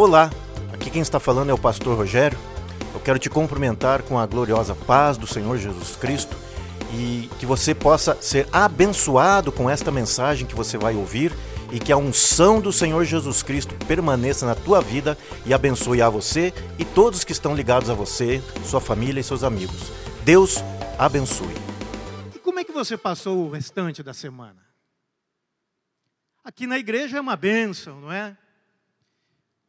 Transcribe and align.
Olá, 0.00 0.30
aqui 0.72 0.88
quem 0.88 1.02
está 1.02 1.20
falando 1.20 1.50
é 1.50 1.52
o 1.52 1.58
pastor 1.58 1.94
Rogério. 1.94 2.38
Eu 2.94 3.00
quero 3.00 3.18
te 3.18 3.28
cumprimentar 3.28 4.00
com 4.00 4.18
a 4.18 4.24
gloriosa 4.24 4.74
paz 4.74 5.18
do 5.18 5.26
Senhor 5.26 5.58
Jesus 5.58 5.94
Cristo 5.94 6.34
e 6.94 7.28
que 7.38 7.44
você 7.44 7.74
possa 7.74 8.16
ser 8.18 8.48
abençoado 8.50 9.52
com 9.52 9.68
esta 9.68 9.90
mensagem 9.90 10.46
que 10.46 10.54
você 10.54 10.78
vai 10.78 10.94
ouvir 10.94 11.34
e 11.70 11.78
que 11.78 11.92
a 11.92 11.98
unção 11.98 12.62
do 12.62 12.72
Senhor 12.72 13.04
Jesus 13.04 13.42
Cristo 13.42 13.74
permaneça 13.86 14.46
na 14.46 14.54
tua 14.54 14.80
vida 14.80 15.18
e 15.44 15.52
abençoe 15.52 16.00
a 16.00 16.08
você 16.08 16.50
e 16.78 16.84
todos 16.86 17.22
que 17.22 17.32
estão 17.32 17.54
ligados 17.54 17.90
a 17.90 17.94
você, 17.94 18.42
sua 18.64 18.80
família 18.80 19.20
e 19.20 19.22
seus 19.22 19.44
amigos. 19.44 19.92
Deus 20.24 20.64
abençoe. 20.98 21.54
E 22.34 22.38
como 22.38 22.58
é 22.58 22.64
que 22.64 22.72
você 22.72 22.96
passou 22.96 23.46
o 23.46 23.50
restante 23.50 24.02
da 24.02 24.14
semana? 24.14 24.64
Aqui 26.42 26.66
na 26.66 26.78
igreja 26.78 27.18
é 27.18 27.20
uma 27.20 27.36
bênção, 27.36 28.00
não 28.00 28.10
é? 28.10 28.34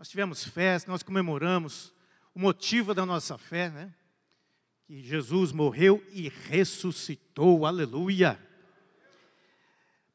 Nós 0.01 0.09
tivemos 0.09 0.43
festa, 0.43 0.89
nós 0.89 1.03
comemoramos 1.03 1.93
o 2.33 2.39
motivo 2.39 2.91
da 2.91 3.05
nossa 3.05 3.37
fé, 3.37 3.69
né? 3.69 3.93
Que 4.87 5.03
Jesus 5.03 5.51
morreu 5.51 6.03
e 6.09 6.27
ressuscitou, 6.27 7.67
aleluia. 7.67 8.43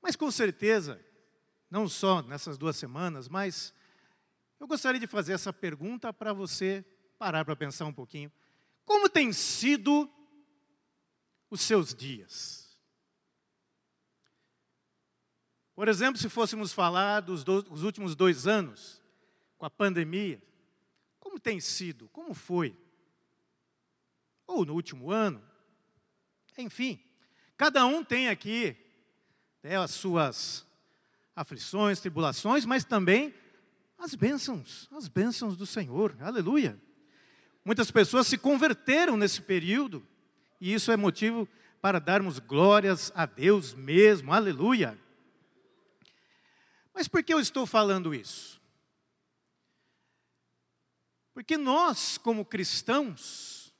Mas 0.02 0.16
com 0.16 0.28
certeza, 0.28 1.00
não 1.70 1.88
só 1.88 2.20
nessas 2.20 2.58
duas 2.58 2.74
semanas, 2.74 3.28
mas 3.28 3.72
eu 4.58 4.66
gostaria 4.66 4.98
de 4.98 5.06
fazer 5.06 5.34
essa 5.34 5.52
pergunta 5.52 6.12
para 6.12 6.32
você 6.32 6.84
parar 7.16 7.44
para 7.44 7.54
pensar 7.54 7.84
um 7.84 7.94
pouquinho. 7.94 8.32
Como 8.84 9.08
tem 9.08 9.32
sido 9.32 10.10
os 11.48 11.60
seus 11.60 11.94
dias? 11.94 12.76
Por 15.76 15.86
exemplo, 15.86 16.20
se 16.20 16.28
fôssemos 16.28 16.72
falar 16.72 17.20
dos, 17.20 17.44
do, 17.44 17.62
dos 17.62 17.84
últimos 17.84 18.16
dois 18.16 18.48
anos, 18.48 19.00
com 19.58 19.66
a 19.66 19.70
pandemia, 19.70 20.42
como 21.18 21.40
tem 21.40 21.60
sido? 21.60 22.08
Como 22.08 22.34
foi? 22.34 22.76
Ou 24.46 24.64
no 24.64 24.74
último 24.74 25.10
ano? 25.10 25.42
Enfim, 26.56 27.00
cada 27.56 27.84
um 27.84 28.04
tem 28.04 28.28
aqui 28.28 28.76
né, 29.62 29.76
as 29.76 29.90
suas 29.90 30.66
aflições, 31.34 32.00
tribulações, 32.00 32.64
mas 32.64 32.84
também 32.84 33.34
as 33.98 34.14
bênçãos, 34.14 34.88
as 34.92 35.08
bênçãos 35.08 35.56
do 35.56 35.66
Senhor, 35.66 36.16
aleluia. 36.20 36.80
Muitas 37.64 37.90
pessoas 37.90 38.26
se 38.26 38.38
converteram 38.38 39.16
nesse 39.16 39.42
período, 39.42 40.06
e 40.60 40.72
isso 40.72 40.92
é 40.92 40.96
motivo 40.96 41.48
para 41.80 41.98
darmos 41.98 42.38
glórias 42.38 43.12
a 43.14 43.26
Deus 43.26 43.74
mesmo, 43.74 44.32
aleluia. 44.32 44.98
Mas 46.94 47.08
por 47.08 47.22
que 47.22 47.34
eu 47.34 47.40
estou 47.40 47.66
falando 47.66 48.14
isso? 48.14 48.60
Porque 51.36 51.58
nós, 51.58 52.16
como 52.16 52.46
cristãos, 52.46 53.70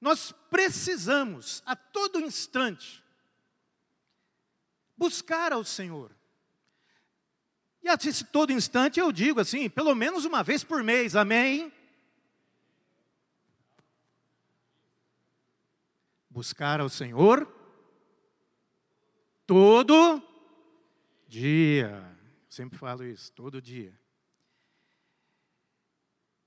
nós 0.00 0.30
precisamos 0.48 1.60
a 1.66 1.74
todo 1.74 2.20
instante 2.20 3.02
buscar 4.96 5.52
ao 5.52 5.64
Senhor. 5.64 6.14
E 7.82 7.88
a 7.88 7.98
todo 8.30 8.52
instante 8.52 9.00
eu 9.00 9.10
digo 9.10 9.40
assim, 9.40 9.68
pelo 9.68 9.92
menos 9.92 10.24
uma 10.24 10.44
vez 10.44 10.62
por 10.62 10.84
mês, 10.84 11.16
amém? 11.16 11.72
Buscar 16.30 16.80
ao 16.80 16.88
Senhor 16.88 17.52
todo 19.48 20.22
dia. 21.26 22.16
Sempre 22.48 22.78
falo 22.78 23.02
isso, 23.02 23.32
todo 23.32 23.60
dia. 23.60 24.05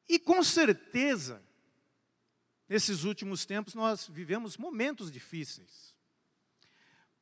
E 0.10 0.18
com 0.18 0.44
certeza, 0.44 1.40
nesses 2.68 3.04
últimos 3.04 3.46
tempos, 3.46 3.76
nós 3.76 4.08
vivemos 4.08 4.58
momentos 4.58 5.12
difíceis. 5.12 5.96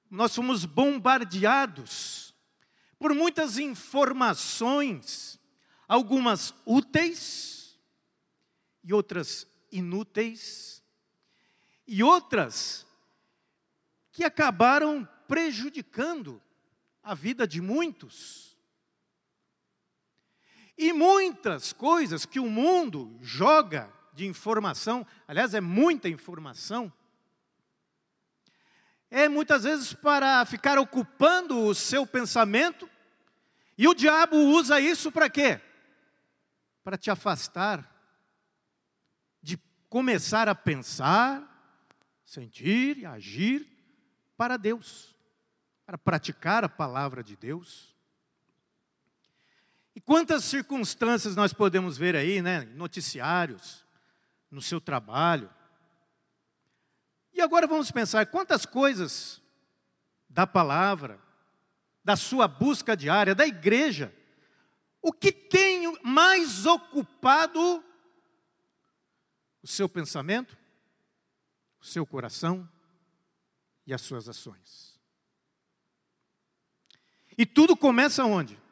Nós 0.10 0.34
fomos 0.34 0.64
bombardeados 0.64 2.34
por 2.98 3.14
muitas 3.14 3.58
informações, 3.58 5.38
algumas 5.86 6.54
úteis 6.66 7.78
e 8.82 8.94
outras 8.94 9.46
inúteis, 9.70 10.82
e 11.86 12.02
outras 12.02 12.88
que 14.14 14.24
acabaram 14.24 15.08
prejudicando 15.28 16.42
a 17.04 17.14
vida 17.14 17.46
de 17.46 17.62
muitos. 17.62 18.57
E 20.78 20.94
muitas 20.94 21.74
coisas 21.74 22.26
que 22.26 22.40
o 22.40 22.50
mundo 22.50 23.18
joga 23.22 23.92
de 24.14 24.28
informação, 24.28 25.06
aliás, 25.28 25.54
é 25.54 25.62
muita 25.62 26.08
informação, 26.08 26.94
é 29.10 29.28
muitas 29.28 29.64
vezes 29.64 29.94
para 29.94 30.46
ficar 30.46 30.78
ocupando 30.78 31.60
o 31.64 31.74
seu 31.74 32.06
pensamento, 32.06 32.90
e 33.78 33.88
o 33.88 33.94
diabo 33.94 34.38
usa 34.38 34.80
isso 34.80 35.12
para 35.12 35.30
quê? 35.30 35.60
Para 36.84 36.98
te 36.98 37.10
afastar 37.10 37.96
de 39.42 39.58
começar 39.90 40.48
a 40.48 40.56
pensar, 40.56 41.42
sentir 42.26 42.98
e 43.00 43.06
agir 43.06 43.68
para 44.36 44.58
Deus, 44.58 45.16
para 45.86 45.98
praticar 45.98 46.64
a 46.64 46.70
palavra 46.70 47.24
de 47.24 47.36
Deus. 47.36 47.97
E 49.98 50.00
quantas 50.00 50.44
circunstâncias 50.44 51.36
nós 51.36 51.54
podemos 51.54 51.98
ver 51.98 52.16
aí, 52.16 52.40
né? 52.40 52.66
Noticiários, 52.76 53.84
no 54.52 54.62
seu 54.62 54.80
trabalho. 54.80 55.52
E 57.34 57.42
agora 57.42 57.66
vamos 57.66 57.90
pensar 57.90 58.28
quantas 58.28 58.64
coisas 58.64 59.42
da 60.30 60.46
palavra, 60.46 61.20
da 62.04 62.16
sua 62.16 62.48
busca 62.48 62.96
diária, 62.96 63.34
da 63.34 63.48
igreja, 63.48 64.14
o 65.02 65.12
que 65.12 65.32
tem 65.32 65.92
mais 66.04 66.68
ocupado 66.68 67.84
o 69.64 69.68
seu 69.68 69.90
pensamento, 69.90 70.56
o 71.82 71.86
seu 71.88 72.06
coração 72.06 72.70
e 73.84 73.96
as 73.96 74.02
suas 74.02 74.30
ações. 74.30 75.02
E 77.36 77.48
tudo 77.48 77.76
começa 77.76 78.24
onde? 78.26 78.67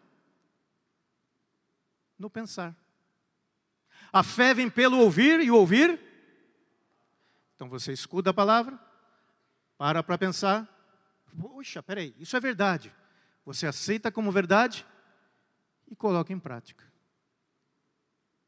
No 2.17 2.29
pensar. 2.29 2.75
A 4.11 4.23
fé 4.23 4.53
vem 4.53 4.69
pelo 4.69 4.99
ouvir 4.99 5.41
e 5.41 5.51
ouvir. 5.51 5.99
Então 7.55 7.69
você 7.69 7.91
escuta 7.91 8.29
a 8.29 8.33
palavra, 8.33 8.79
para 9.77 10.01
para 10.01 10.17
pensar. 10.17 10.69
Puxa, 11.39 11.83
peraí, 11.83 12.15
isso 12.17 12.35
é 12.35 12.39
verdade. 12.39 12.93
Você 13.45 13.67
aceita 13.67 14.11
como 14.11 14.31
verdade 14.31 14.85
e 15.87 15.95
coloca 15.95 16.31
em 16.31 16.39
prática. 16.39 16.83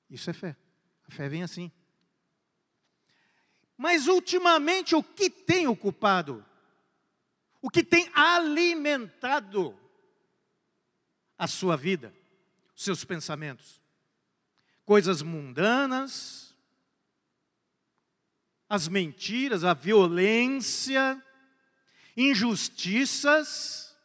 Isso 0.10 0.30
é 0.30 0.34
fé. 0.34 0.56
A 1.08 1.12
fé 1.12 1.28
vem 1.28 1.44
assim. 1.44 1.72
Mas 3.78 4.08
ultimamente 4.08 4.96
o 4.96 5.04
que 5.04 5.30
tem 5.30 5.68
ocupado? 5.68 6.44
O 7.62 7.70
que 7.70 7.84
tem 7.84 8.10
alimentado 8.14 9.78
a 11.38 11.46
sua 11.48 11.76
vida? 11.76 12.14
Seus 12.78 13.04
pensamentos. 13.04 13.82
Coisas 14.86 15.22
mundanas, 15.22 16.56
as 18.70 18.88
mentiras, 18.88 19.64
a 19.64 19.74
violência, 19.74 21.22
injustiças. 22.16 23.98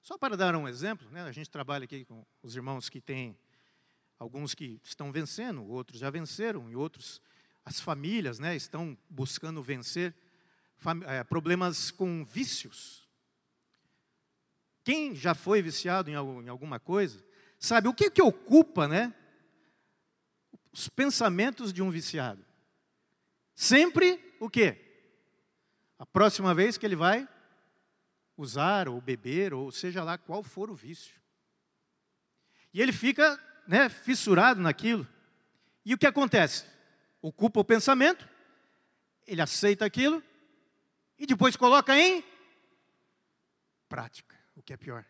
Só 0.00 0.16
para 0.16 0.36
dar 0.36 0.56
um 0.56 0.66
exemplo, 0.66 1.08
né, 1.10 1.22
a 1.22 1.32
gente 1.32 1.50
trabalha 1.50 1.84
aqui 1.84 2.04
com 2.04 2.24
os 2.42 2.56
irmãos 2.56 2.88
que 2.88 3.00
têm, 3.00 3.38
alguns 4.18 4.54
que 4.54 4.80
estão 4.82 5.12
vencendo, 5.12 5.64
outros 5.64 6.00
já 6.00 6.10
venceram, 6.10 6.70
e 6.70 6.74
outros, 6.74 7.20
as 7.64 7.78
famílias 7.78 8.38
né, 8.38 8.56
estão 8.56 8.96
buscando 9.08 9.62
vencer 9.62 10.14
é, 11.06 11.22
problemas 11.22 11.90
com 11.90 12.24
vícios, 12.24 13.01
quem 14.84 15.14
já 15.14 15.34
foi 15.34 15.62
viciado 15.62 16.10
em, 16.10 16.14
alguma 16.14 16.80
coisa, 16.80 17.24
sabe 17.58 17.88
o 17.88 17.94
que, 17.94 18.10
que 18.10 18.22
ocupa, 18.22 18.88
né? 18.88 19.14
Os 20.72 20.88
pensamentos 20.88 21.72
de 21.72 21.82
um 21.82 21.90
viciado. 21.90 22.44
Sempre 23.54 24.36
o 24.40 24.50
quê? 24.50 24.78
A 25.98 26.06
próxima 26.06 26.54
vez 26.54 26.76
que 26.76 26.84
ele 26.84 26.96
vai 26.96 27.28
usar 28.36 28.88
ou 28.88 29.00
beber, 29.00 29.54
ou 29.54 29.70
seja 29.70 30.02
lá 30.02 30.18
qual 30.18 30.42
for 30.42 30.70
o 30.70 30.74
vício. 30.74 31.20
E 32.74 32.80
ele 32.80 32.92
fica 32.92 33.38
né, 33.68 33.88
fissurado 33.88 34.60
naquilo. 34.60 35.06
E 35.84 35.94
o 35.94 35.98
que 35.98 36.06
acontece? 36.06 36.64
Ocupa 37.20 37.60
o 37.60 37.64
pensamento, 37.64 38.28
ele 39.26 39.40
aceita 39.40 39.84
aquilo 39.84 40.22
e 41.16 41.26
depois 41.26 41.54
coloca 41.54 41.96
em 41.96 42.24
prática 43.88 44.41
o 44.62 44.64
que 44.64 44.72
é 44.72 44.76
pior. 44.76 45.04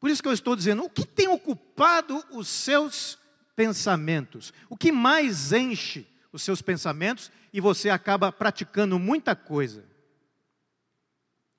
Por 0.00 0.10
isso 0.10 0.20
que 0.20 0.28
eu 0.28 0.32
estou 0.32 0.54
dizendo, 0.54 0.82
o 0.82 0.90
que 0.90 1.06
tem 1.06 1.28
ocupado 1.28 2.22
os 2.30 2.48
seus 2.48 3.16
pensamentos? 3.56 4.52
O 4.68 4.76
que 4.76 4.90
mais 4.90 5.52
enche 5.52 6.06
os 6.32 6.42
seus 6.42 6.60
pensamentos 6.60 7.30
e 7.52 7.60
você 7.60 7.88
acaba 7.88 8.32
praticando 8.32 8.98
muita 8.98 9.36
coisa? 9.36 9.84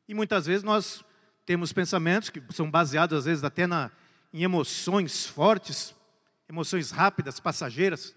E 0.08 0.14
muitas 0.14 0.46
vezes 0.46 0.64
nós 0.64 1.04
temos 1.46 1.72
pensamentos 1.72 2.30
que 2.30 2.44
são 2.52 2.70
baseados, 2.70 3.18
às 3.18 3.26
vezes, 3.26 3.44
até 3.44 3.66
na, 3.66 3.90
em 4.34 4.44
emoções 4.44 5.26
fortes, 5.26 5.96
emoções 6.48 6.92
rápidas, 6.92 7.40
passageiras, 7.40 8.14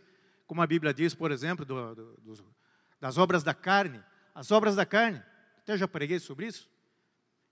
como 0.47 0.61
a 0.61 0.67
Bíblia 0.67 0.93
diz, 0.93 1.15
por 1.15 1.31
exemplo, 1.31 1.65
do, 1.65 1.95
do, 1.95 2.17
do, 2.17 2.55
das 3.01 3.17
obras 3.17 3.43
da 3.43 3.55
carne. 3.55 4.03
As 4.35 4.51
obras 4.51 4.75
da 4.75 4.85
carne, 4.85 5.23
até 5.59 5.77
já 5.77 5.87
preguei 5.87 6.19
sobre 6.19 6.47
isso, 6.47 6.69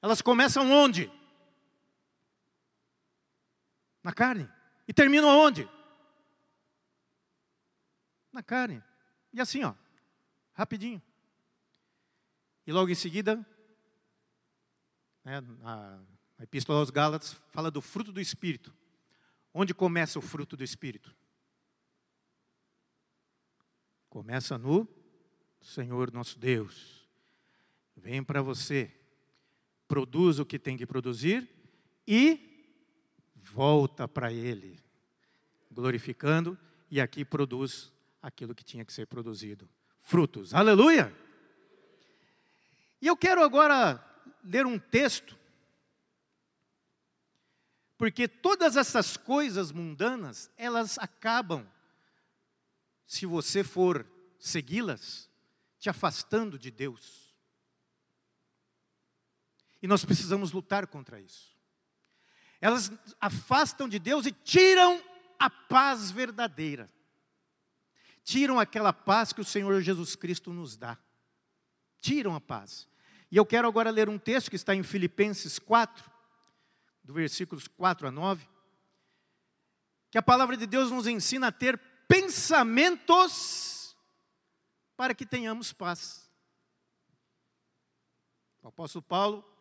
elas 0.01 0.23
começam 0.23 0.71
onde? 0.71 1.11
Na 4.03 4.13
carne. 4.13 4.49
E 4.87 4.93
terminam 4.93 5.29
aonde? 5.29 5.69
Na 8.33 8.43
carne. 8.43 8.83
E 9.33 9.41
assim, 9.41 9.65
ó, 9.65 9.75
rapidinho. 10.53 11.03
E 12.67 12.73
logo 12.73 12.91
em 12.91 12.95
seguida, 12.95 13.45
né, 15.25 15.43
a, 15.63 16.01
a 16.39 16.43
Epístola 16.43 16.79
aos 16.79 16.91
Gálatas 16.91 17.33
fala 17.51 17.71
do 17.71 17.81
fruto 17.81 18.13
do 18.13 18.21
Espírito. 18.21 18.75
Onde 19.53 19.75
começa 19.75 20.19
o 20.19 20.23
fruto 20.23 20.57
do 20.57 20.63
Espírito? 20.63 21.15
Começa 24.09 24.57
no 24.57 24.89
Senhor 25.61 26.13
nosso 26.13 26.39
Deus. 26.39 27.09
Vem 27.97 28.23
para 28.23 28.43
você, 28.43 28.95
produz 29.89 30.39
o 30.39 30.47
que 30.47 30.59
tem 30.59 30.77
que 30.77 30.87
produzir 30.87 31.49
e 32.07 32.75
volta 33.35 34.07
para 34.09 34.33
Ele, 34.33 34.79
glorificando, 35.71 36.59
e 36.91 37.01
aqui 37.01 37.25
produz 37.25 37.93
aquilo 38.21 38.55
que 38.55 38.65
tinha 38.65 38.85
que 38.85 38.93
ser 38.93 39.07
produzido 39.07 39.69
frutos. 40.01 40.55
Aleluia! 40.55 41.15
E 43.01 43.07
eu 43.07 43.17
quero 43.17 43.43
agora 43.43 44.03
ler 44.43 44.67
um 44.67 44.79
texto, 44.79 45.37
porque 47.99 48.29
todas 48.29 48.77
essas 48.77 49.17
coisas 49.17 49.73
mundanas, 49.73 50.51
elas 50.57 50.99
acabam, 50.99 51.67
se 53.07 53.27
você 53.27 53.63
for 53.65 54.07
segui-las, 54.39 55.31
te 55.79 55.89
afastando 55.89 56.59
de 56.59 56.71
Deus. 56.71 57.26
E 59.87 59.89
nós 59.89 60.05
precisamos 60.05 60.51
lutar 60.51 60.85
contra 60.89 61.21
isso. 61.21 61.57
Elas 62.61 62.91
afastam 63.21 63.89
de 63.89 64.01
Deus 64.01 64.27
e 64.27 64.33
tiram 64.33 65.01
a 65.39 65.49
paz 65.49 66.11
verdadeira. 66.11 66.91
Tiram 68.25 68.59
aquela 68.59 68.93
paz 68.93 69.33
que 69.33 69.41
o 69.41 69.45
Senhor 69.45 69.81
Jesus 69.83 70.17
Cristo 70.17 70.53
nos 70.53 70.77
dá. 70.77 70.99
Tiram 72.01 72.35
a 72.35 72.41
paz. 72.41 72.89
E 73.31 73.37
eu 73.37 73.47
quero 73.47 73.69
agora 73.69 73.89
ler 73.91 74.09
um 74.09 74.19
texto 74.19 74.51
que 74.51 74.57
está 74.57 74.75
em 74.75 74.83
Filipenses 74.83 75.57
4, 75.57 76.11
do 77.05 77.15
versículos 77.15 77.69
4 77.69 78.09
a 78.09 78.11
9, 78.11 78.45
que 80.11 80.19
a 80.19 80.23
palavra 80.23 80.57
de 80.57 80.67
Deus 80.67 80.91
nos 80.91 81.07
ensina 81.07 81.47
a 81.47 81.53
ter 81.53 81.79
pensamentos 82.09 83.97
para 84.97 85.15
que 85.15 85.25
tenhamos 85.25 85.73
paz. 85.73 86.29
O 88.65 88.67
apóstolo 88.67 89.05
Paulo, 89.05 89.56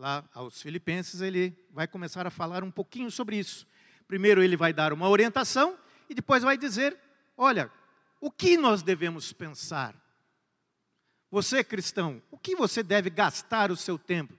lá 0.00 0.24
aos 0.32 0.62
Filipenses, 0.62 1.20
ele 1.20 1.54
vai 1.70 1.86
começar 1.86 2.26
a 2.26 2.30
falar 2.30 2.64
um 2.64 2.70
pouquinho 2.70 3.10
sobre 3.10 3.36
isso. 3.36 3.66
Primeiro, 4.08 4.42
ele 4.42 4.56
vai 4.56 4.72
dar 4.72 4.94
uma 4.94 5.06
orientação 5.06 5.78
e 6.08 6.14
depois 6.14 6.42
vai 6.42 6.56
dizer: 6.56 6.96
olha, 7.36 7.70
o 8.18 8.30
que 8.30 8.56
nós 8.56 8.82
devemos 8.82 9.30
pensar? 9.30 9.94
Você, 11.30 11.62
cristão, 11.62 12.20
o 12.30 12.38
que 12.38 12.56
você 12.56 12.82
deve 12.82 13.10
gastar 13.10 13.70
o 13.70 13.76
seu 13.76 13.98
tempo? 13.98 14.34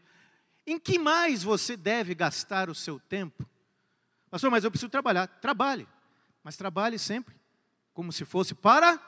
Em 0.66 0.80
que 0.80 0.98
mais 0.98 1.44
você 1.44 1.78
deve 1.78 2.16
gastar 2.16 2.68
o 2.68 2.76
seu 2.76 3.00
tempo? 3.00 3.48
Pastor, 4.32 4.50
mas 4.50 4.64
eu 4.64 4.72
preciso 4.72 4.90
trabalhar. 4.90 5.28
Trabalhe, 5.28 5.88
mas 6.44 6.58
trabalhe 6.58 6.98
sempre 6.98 7.36
como 7.94 8.12
se 8.12 8.26
fosse 8.26 8.56
para 8.56 9.00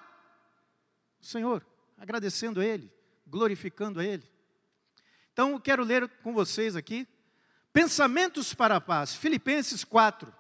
o 1.20 1.26
Senhor, 1.26 1.66
agradecendo 1.98 2.62
a 2.62 2.66
Ele, 2.66 2.92
glorificando 3.26 4.00
a 4.00 4.06
Ele. 4.06 4.34
Então, 5.34 5.60
quero 5.60 5.84
ler 5.84 6.08
com 6.22 6.32
vocês 6.32 6.76
aqui 6.76 7.08
Pensamentos 7.74 8.54
para 8.54 8.76
a 8.76 8.82
Paz, 8.82 9.16
Filipenses 9.16 9.84
4, 9.84 10.32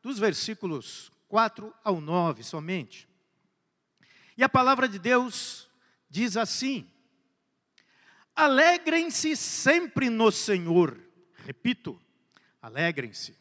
dos 0.00 0.16
versículos 0.16 1.10
4 1.26 1.74
ao 1.82 2.00
9 2.00 2.44
somente. 2.44 3.08
E 4.36 4.44
a 4.44 4.48
palavra 4.48 4.88
de 4.88 4.96
Deus 4.96 5.68
diz 6.08 6.36
assim: 6.36 6.88
Alegrem-se 8.36 9.34
sempre 9.34 10.08
no 10.08 10.30
Senhor. 10.30 10.96
Repito, 11.44 12.00
alegrem-se. 12.62 13.36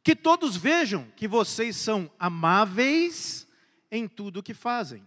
Que 0.00 0.14
todos 0.14 0.56
vejam 0.56 1.10
que 1.16 1.26
vocês 1.26 1.74
são 1.74 2.08
amáveis 2.20 3.48
em 3.90 4.06
tudo 4.06 4.38
o 4.38 4.42
que 4.44 4.54
fazem. 4.54 5.04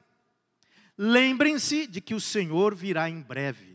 Lembrem-se 0.97 1.87
de 1.87 2.01
que 2.01 2.13
o 2.13 2.19
Senhor 2.19 2.75
virá 2.75 3.09
em 3.09 3.21
breve. 3.21 3.68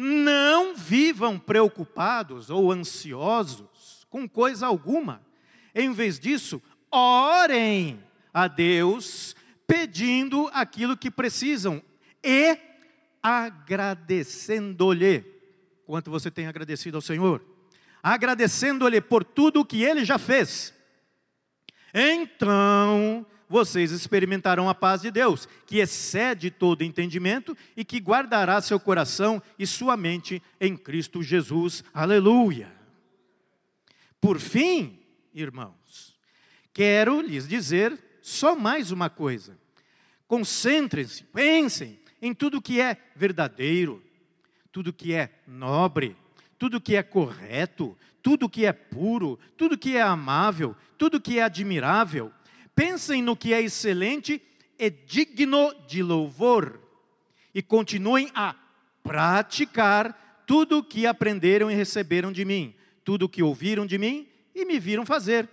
Não 0.00 0.76
vivam 0.76 1.40
preocupados 1.40 2.50
ou 2.50 2.70
ansiosos 2.70 4.06
com 4.08 4.28
coisa 4.28 4.64
alguma. 4.64 5.20
Em 5.74 5.92
vez 5.92 6.20
disso, 6.20 6.62
orem 6.88 8.00
a 8.32 8.46
Deus 8.46 9.34
pedindo 9.66 10.48
aquilo 10.52 10.96
que 10.96 11.10
precisam 11.10 11.82
e 12.22 12.56
agradecendo-lhe. 13.20 15.24
Quanto 15.84 16.12
você 16.12 16.30
tem 16.30 16.46
agradecido 16.46 16.96
ao 16.96 17.02
Senhor? 17.02 17.44
Agradecendo-lhe 18.00 19.00
por 19.00 19.24
tudo 19.24 19.58
o 19.58 19.64
que 19.64 19.82
ele 19.82 20.04
já 20.04 20.16
fez. 20.16 20.72
Então, 21.92 23.26
vocês 23.48 23.90
experimentarão 23.92 24.68
a 24.68 24.74
paz 24.74 25.02
de 25.02 25.10
Deus, 25.10 25.48
que 25.66 25.78
excede 25.78 26.50
todo 26.50 26.84
entendimento 26.84 27.56
e 27.76 27.84
que 27.84 27.98
guardará 27.98 28.60
seu 28.60 28.78
coração 28.78 29.42
e 29.58 29.66
sua 29.66 29.96
mente 29.96 30.42
em 30.60 30.76
Cristo 30.76 31.22
Jesus. 31.22 31.82
Aleluia. 31.94 32.70
Por 34.20 34.38
fim, 34.38 34.98
irmãos, 35.32 36.16
quero 36.72 37.20
lhes 37.20 37.48
dizer 37.48 37.98
só 38.20 38.54
mais 38.54 38.90
uma 38.90 39.08
coisa. 39.08 39.58
Concentrem-se, 40.26 41.24
pensem 41.24 41.98
em 42.20 42.34
tudo 42.34 42.60
que 42.60 42.80
é 42.80 42.98
verdadeiro, 43.16 44.02
tudo 44.70 44.92
que 44.92 45.14
é 45.14 45.30
nobre, 45.46 46.16
tudo 46.58 46.80
que 46.80 46.96
é 46.96 47.02
correto, 47.02 47.96
tudo 48.22 48.48
que 48.48 48.66
é 48.66 48.72
puro, 48.72 49.38
tudo 49.56 49.78
que 49.78 49.96
é 49.96 50.02
amável, 50.02 50.76
tudo 50.98 51.20
que 51.20 51.38
é 51.38 51.42
admirável. 51.42 52.32
Pensem 52.78 53.20
no 53.22 53.36
que 53.36 53.52
é 53.52 53.60
excelente 53.60 54.40
e 54.78 54.88
digno 54.88 55.74
de 55.88 56.00
louvor. 56.00 56.80
E 57.52 57.60
continuem 57.60 58.30
a 58.32 58.54
praticar 59.02 60.44
tudo 60.46 60.78
o 60.78 60.84
que 60.84 61.04
aprenderam 61.04 61.68
e 61.68 61.74
receberam 61.74 62.30
de 62.30 62.44
mim, 62.44 62.72
tudo 63.04 63.24
o 63.24 63.28
que 63.28 63.42
ouviram 63.42 63.84
de 63.84 63.98
mim 63.98 64.28
e 64.54 64.64
me 64.64 64.78
viram 64.78 65.04
fazer. 65.04 65.48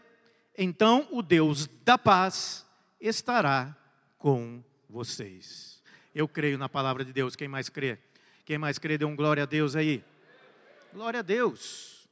Então 0.55 1.08
o 1.10 1.24
Deus 1.24 1.65
da 1.84 1.98
paz 1.98 2.63
estará 3.01 3.75
com 4.20 4.63
vocês. 4.88 5.82
Eu 6.13 6.27
creio 6.27 6.60
na 6.60 6.70
palavra 6.70 7.03
de 7.03 7.12
Deus. 7.12 7.36
Quem 7.36 7.48
mais 7.48 7.70
crê? 7.70 7.98
Quem 8.46 8.60
mais 8.60 8.77
crê, 8.77 9.00
dê 9.00 9.05
um 9.05 9.15
glória 9.15 9.41
a 9.41 9.48
Deus 9.48 9.75
aí. 9.75 10.03
Glória 10.94 11.22
a 11.22 11.24
Deus. 11.24 12.08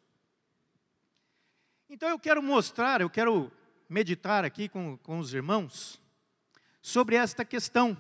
Então 1.88 2.10
eu 2.10 2.18
quero 2.18 2.42
mostrar, 2.42 3.00
eu 3.00 3.12
quero 3.12 3.52
meditar 3.94 4.44
aqui 4.44 4.68
com, 4.68 4.98
com 4.98 5.20
os 5.20 5.36
irmãos 5.36 6.02
sobre 6.82 7.16
esta 7.16 7.46
questão. 7.46 7.96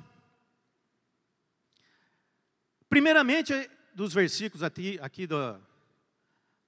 Primeiramente, 2.90 3.54
dos 3.94 4.12
versículos 4.12 4.64
aqui, 4.64 4.98
aqui 5.04 5.28
do, 5.28 5.62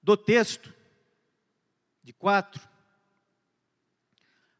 do 0.00 0.16
texto, 0.16 0.72
de 2.04 2.12
4 2.12 2.62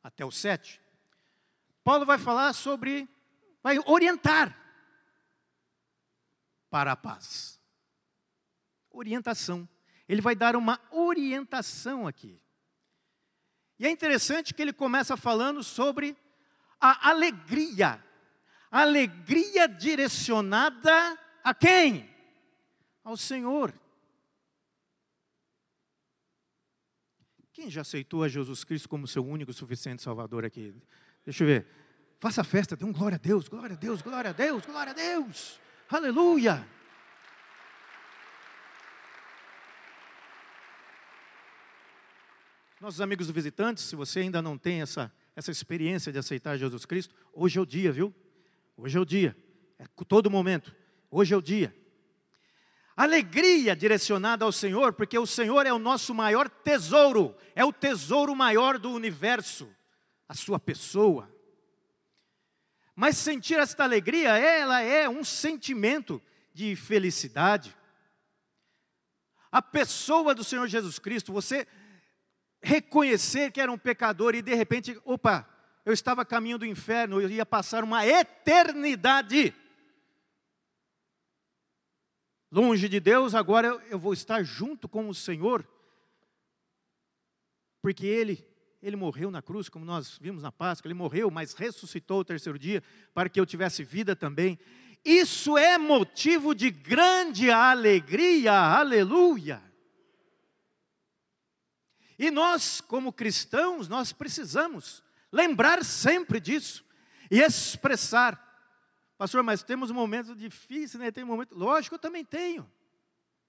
até 0.02 0.25
o 0.25 0.32
7. 0.32 0.80
Paulo 1.85 2.04
vai 2.04 2.18
falar 2.18 2.52
sobre, 2.52 3.08
vai 3.62 3.78
orientar 3.87 4.52
para 6.68 6.90
a 6.90 6.96
paz. 6.96 7.61
Orientação. 8.90 9.68
Ele 10.08 10.20
vai 10.20 10.35
dar 10.35 10.56
uma 10.56 10.80
orientação 10.90 12.08
aqui. 12.08 12.42
E 13.78 13.87
é 13.87 13.90
interessante 13.90 14.54
que 14.54 14.62
ele 14.62 14.73
começa 14.73 15.16
falando 15.16 15.62
sobre 15.62 16.16
a 16.80 17.11
alegria. 17.11 18.02
Alegria 18.71 19.68
direcionada 19.68 21.18
a 21.45 21.54
quem? 21.54 22.09
Ao 23.04 23.16
Senhor. 23.16 23.73
Quem 27.52 27.71
já 27.71 27.80
aceitou 27.80 28.23
a 28.23 28.28
Jesus 28.28 28.64
Cristo 28.64 28.88
como 28.88 29.06
seu 29.06 29.25
único 29.25 29.50
e 29.50 29.54
suficiente 29.54 30.02
Salvador 30.02 30.45
aqui? 30.45 30.75
Deixa 31.25 31.42
eu 31.42 31.49
ver. 31.49 31.66
Faça 32.18 32.42
festa, 32.42 32.76
dê 32.76 32.85
um 32.85 32.92
glória 32.92 33.16
a 33.16 33.18
Deus, 33.18 33.49
glória 33.49 33.75
a 33.75 33.78
Deus, 33.78 34.02
glória 34.02 34.30
a 34.30 34.33
Deus, 34.33 34.64
glória 34.64 34.90
a 34.90 34.95
Deus. 34.95 35.61
Aleluia. 35.88 36.75
Nossos 42.78 43.00
amigos 43.00 43.30
visitantes, 43.30 43.85
se 43.85 43.97
você 43.97 44.21
ainda 44.21 44.42
não 44.42 44.59
tem 44.59 44.83
essa, 44.83 45.11
essa 45.35 45.50
experiência 45.50 46.12
de 46.12 46.18
aceitar 46.18 46.59
Jesus 46.59 46.85
Cristo, 46.85 47.14
hoje 47.33 47.59
é 47.59 47.62
o 47.62 47.64
dia, 47.64 47.90
viu? 47.90 48.14
Hoje 48.76 48.99
é 48.99 49.00
o 49.00 49.04
dia. 49.04 49.35
É 49.78 49.87
todo 50.06 50.30
momento. 50.30 50.76
Hoje 51.11 51.33
é 51.33 51.37
o 51.37 51.40
dia. 51.40 51.75
Alegria 52.95 53.75
direcionada 53.75 54.45
ao 54.45 54.52
Senhor, 54.52 54.92
porque 54.92 55.18
o 55.18 55.26
Senhor 55.26 55.64
é 55.64 55.73
o 55.73 55.78
nosso 55.78 56.14
maior 56.14 56.50
tesouro, 56.50 57.35
é 57.54 57.64
o 57.64 57.73
tesouro 57.73 58.37
maior 58.37 58.78
do 58.78 58.90
universo, 58.90 59.75
a 60.28 60.35
sua 60.35 60.59
pessoa. 60.59 61.35
Mas 62.95 63.16
sentir 63.16 63.59
esta 63.59 63.85
alegria, 63.85 64.37
ela 64.37 64.83
é 64.83 65.09
um 65.09 65.25
sentimento 65.25 66.23
de 66.52 66.76
felicidade. 66.76 67.75
A 69.50 69.62
pessoa 69.62 70.35
do 70.35 70.45
Senhor 70.45 70.66
Jesus 70.68 70.99
Cristo, 70.99 71.33
você 71.33 71.66
reconhecer 72.66 73.52
que 73.52 73.61
era 73.61 73.70
um 73.70 73.78
pecador 73.78 74.35
e 74.35 74.42
de 74.42 74.52
repente, 74.52 75.00
opa, 75.04 75.49
eu 75.85 75.92
estava 75.92 76.23
a 76.23 76.25
caminho 76.25 76.58
do 76.58 76.66
inferno, 76.66 77.20
eu 77.20 77.30
ia 77.30 77.46
passar 77.46 77.85
uma 77.85 78.04
eternidade 78.04 79.54
longe 82.50 82.88
de 82.88 82.99
Deus, 82.99 83.37
agora 83.37 83.68
eu 83.88 84.00
vou 84.00 84.12
estar 84.12 84.42
junto 84.42 84.88
com 84.88 85.08
o 85.08 85.14
Senhor, 85.14 85.64
porque 87.80 88.04
Ele, 88.04 88.44
Ele 88.82 88.96
morreu 88.96 89.30
na 89.30 89.40
cruz, 89.40 89.68
como 89.68 89.85
nós 89.85 90.18
vimos 90.18 90.42
na 90.42 90.50
Páscoa, 90.50 90.88
Ele 90.88 90.94
morreu, 90.94 91.30
mas 91.30 91.54
ressuscitou 91.54 92.18
o 92.18 92.25
terceiro 92.25 92.58
dia, 92.58 92.82
para 93.14 93.28
que 93.28 93.38
eu 93.38 93.46
tivesse 93.46 93.85
vida 93.85 94.16
também. 94.16 94.58
Isso 95.04 95.56
é 95.56 95.78
motivo 95.78 96.52
de 96.52 96.68
grande 96.73 97.49
alegria, 97.49 98.52
aleluia. 98.52 99.62
E 102.18 102.30
nós, 102.30 102.80
como 102.80 103.12
cristãos, 103.12 103.88
nós 103.88 104.12
precisamos 104.12 105.02
lembrar 105.30 105.85
sempre 105.85 106.40
disso 106.40 106.85
e 107.30 107.40
expressar 107.40 108.46
Pastor, 109.18 109.42
mas 109.42 109.62
temos 109.62 109.90
momentos 109.90 110.37
difíceis, 110.37 111.00
né? 111.00 111.11
Tem 111.11 111.25
momentos. 111.25 111.56
Lógico, 111.56 111.94
eu 111.94 111.99
também 111.99 112.25
tenho. 112.25 112.70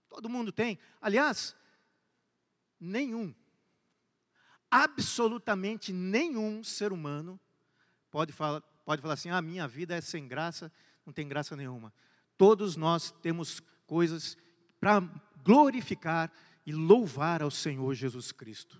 Todo 0.10 0.30
mundo 0.30 0.52
tem. 0.52 0.80
Aliás, 1.02 1.56
nenhum, 2.80 3.36
absolutamente 4.72 5.92
nenhum 5.92 6.64
ser 6.64 6.94
humano 6.94 7.40
pode 8.10 8.32
falar, 8.32 8.62
pode 8.86 9.02
falar 9.02 9.16
assim: 9.16 9.30
ah, 9.30 9.42
minha 9.42 9.68
vida 9.68 9.94
é 9.94 10.00
sem 10.00 10.26
graça, 10.26 10.72
não 11.06 11.12
tem 11.12 11.28
graça 11.28 11.54
nenhuma. 11.56 11.94
Todos 12.38 12.78
nós 12.78 13.12
temos 13.22 13.62
coisas 13.86 14.38
para 14.80 15.02
glorificar 15.44 16.32
e 16.68 16.72
louvar 16.72 17.42
ao 17.42 17.50
Senhor 17.50 17.92
Jesus 17.96 18.32
Cristo. 18.32 18.80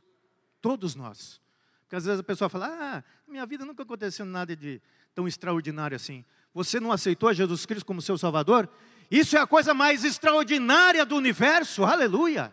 Todos 0.62 0.94
nós. 0.94 1.42
Porque 1.82 1.96
às 1.96 2.06
vezes 2.06 2.20
a 2.20 2.24
pessoa 2.24 2.50
fala: 2.50 2.68
ah, 2.68 3.04
minha 3.28 3.46
vida 3.48 3.66
nunca 3.66 3.82
aconteceu 3.82 4.28
nada 4.28 4.56
de 4.56 4.80
tão 5.16 5.28
extraordinário 5.28 5.96
assim 5.96 6.24
você 6.58 6.80
não 6.80 6.92
aceitou 6.92 7.32
Jesus 7.32 7.68
Cristo 7.68 7.86
como 7.86 8.02
seu 8.02 8.18
Salvador? 8.18 8.68
Isso 9.12 9.38
é 9.38 9.40
a 9.40 9.46
coisa 9.46 9.76
mais 9.76 10.04
extraordinária 10.04 11.06
do 11.06 11.16
universo, 11.16 11.84
aleluia. 11.84 12.52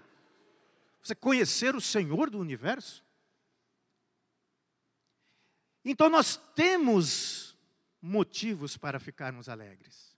Você 1.03 1.15
conhecer 1.15 1.75
o 1.75 1.81
Senhor 1.81 2.29
do 2.29 2.39
universo. 2.39 3.03
Então 5.83 6.11
nós 6.11 6.37
temos 6.55 7.57
motivos 8.01 8.77
para 8.77 9.01
ficarmos 9.01 9.49
alegres. 9.49 10.15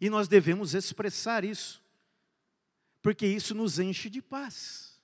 E 0.00 0.10
nós 0.10 0.26
devemos 0.26 0.74
expressar 0.74 1.44
isso, 1.44 1.80
porque 3.02 3.26
isso 3.26 3.54
nos 3.54 3.78
enche 3.78 4.10
de 4.10 4.20
paz. 4.20 5.00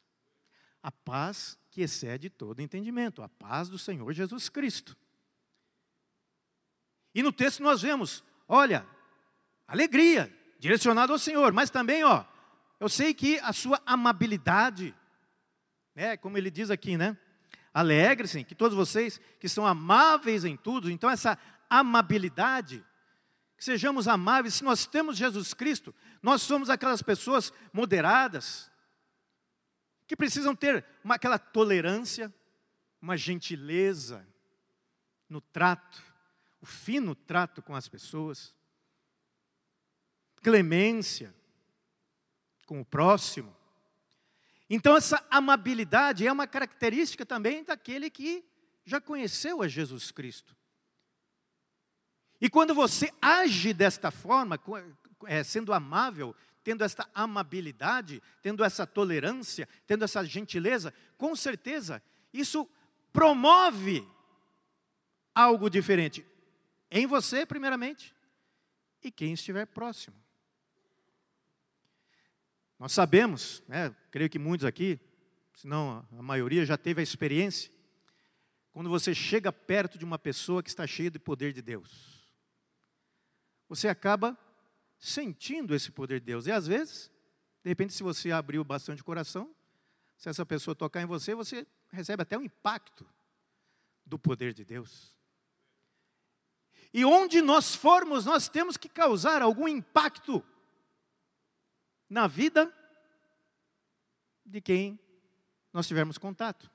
A 0.82 0.90
paz 0.90 1.58
que 1.70 1.82
excede 1.82 2.28
todo 2.28 2.60
entendimento, 2.60 3.22
a 3.22 3.28
paz 3.28 3.68
do 3.68 3.78
Senhor 3.78 4.12
Jesus 4.12 4.48
Cristo. 4.48 4.96
E 7.14 7.22
no 7.22 7.32
texto 7.32 7.62
nós 7.62 7.82
vemos, 7.82 8.24
olha, 8.48 8.86
alegria 9.66 10.32
direcionada 10.58 11.12
ao 11.12 11.18
Senhor, 11.18 11.52
mas 11.52 11.70
também, 11.70 12.04
ó, 12.04 12.24
eu 12.80 12.88
sei 12.88 13.14
que 13.14 13.38
a 13.40 13.52
sua 13.52 13.80
amabilidade, 13.86 14.94
né, 15.94 16.16
como 16.16 16.36
ele 16.36 16.50
diz 16.50 16.70
aqui, 16.70 16.96
né? 16.96 17.16
Alegre-se, 17.72 18.44
que 18.44 18.54
todos 18.54 18.76
vocês 18.76 19.20
que 19.40 19.48
são 19.48 19.66
amáveis 19.66 20.44
em 20.44 20.56
tudo, 20.56 20.90
então 20.90 21.10
essa 21.10 21.38
amabilidade, 21.68 22.84
que 23.56 23.64
sejamos 23.64 24.06
amáveis, 24.06 24.54
se 24.54 24.64
nós 24.64 24.86
temos 24.86 25.16
Jesus 25.16 25.54
Cristo, 25.54 25.94
nós 26.24 26.40
somos 26.40 26.70
aquelas 26.70 27.02
pessoas 27.02 27.52
moderadas, 27.70 28.72
que 30.06 30.16
precisam 30.16 30.56
ter 30.56 30.82
uma, 31.04 31.16
aquela 31.16 31.38
tolerância, 31.38 32.32
uma 32.98 33.14
gentileza 33.14 34.26
no 35.28 35.42
trato, 35.42 36.02
o 36.62 36.64
fino 36.64 37.14
trato 37.14 37.60
com 37.60 37.76
as 37.76 37.90
pessoas, 37.90 38.54
clemência 40.36 41.34
com 42.64 42.80
o 42.80 42.86
próximo. 42.86 43.54
Então, 44.70 44.96
essa 44.96 45.22
amabilidade 45.30 46.26
é 46.26 46.32
uma 46.32 46.46
característica 46.46 47.26
também 47.26 47.62
daquele 47.62 48.08
que 48.08 48.42
já 48.86 48.98
conheceu 48.98 49.60
a 49.60 49.68
Jesus 49.68 50.10
Cristo. 50.10 50.56
E 52.40 52.48
quando 52.48 52.74
você 52.74 53.12
age 53.20 53.74
desta 53.74 54.10
forma, 54.10 54.56
é, 55.26 55.42
sendo 55.42 55.72
amável, 55.72 56.34
tendo 56.62 56.82
esta 56.82 57.08
amabilidade, 57.14 58.22
tendo 58.42 58.64
essa 58.64 58.86
tolerância, 58.86 59.68
tendo 59.86 60.04
essa 60.04 60.24
gentileza, 60.24 60.92
com 61.16 61.36
certeza 61.36 62.02
isso 62.32 62.68
promove 63.12 64.06
algo 65.34 65.70
diferente 65.70 66.26
em 66.90 67.06
você, 67.06 67.44
primeiramente, 67.44 68.14
e 69.02 69.10
quem 69.10 69.32
estiver 69.32 69.66
próximo. 69.66 70.16
Nós 72.78 72.92
sabemos, 72.92 73.62
né, 73.68 73.94
creio 74.10 74.30
que 74.30 74.38
muitos 74.38 74.64
aqui, 74.64 74.98
se 75.54 75.66
não 75.66 76.06
a 76.16 76.22
maioria, 76.22 76.64
já 76.64 76.76
teve 76.76 77.00
a 77.00 77.02
experiência, 77.02 77.70
quando 78.72 78.90
você 78.90 79.14
chega 79.14 79.52
perto 79.52 79.96
de 79.98 80.04
uma 80.04 80.18
pessoa 80.18 80.62
que 80.62 80.68
está 80.68 80.86
cheia 80.86 81.10
de 81.10 81.18
poder 81.18 81.52
de 81.52 81.62
Deus. 81.62 82.32
Você 83.68 83.88
acaba 83.88 84.36
sentindo 84.98 85.74
esse 85.74 85.90
poder 85.90 86.20
de 86.20 86.26
Deus. 86.26 86.46
E 86.46 86.52
às 86.52 86.66
vezes, 86.66 87.10
de 87.62 87.68
repente, 87.68 87.92
se 87.92 88.02
você 88.02 88.30
abriu 88.30 88.64
bastante 88.64 89.02
o 89.02 89.04
coração, 89.04 89.54
se 90.16 90.28
essa 90.28 90.44
pessoa 90.46 90.74
tocar 90.74 91.02
em 91.02 91.06
você, 91.06 91.34
você 91.34 91.66
recebe 91.90 92.22
até 92.22 92.38
um 92.38 92.42
impacto 92.42 93.06
do 94.04 94.18
poder 94.18 94.52
de 94.52 94.64
Deus. 94.64 95.14
E 96.92 97.04
onde 97.04 97.42
nós 97.42 97.74
formos, 97.74 98.24
nós 98.24 98.48
temos 98.48 98.76
que 98.76 98.88
causar 98.88 99.42
algum 99.42 99.66
impacto 99.66 100.44
na 102.08 102.26
vida 102.26 102.72
de 104.46 104.60
quem 104.60 104.98
nós 105.72 105.88
tivermos 105.88 106.18
contato. 106.18 106.70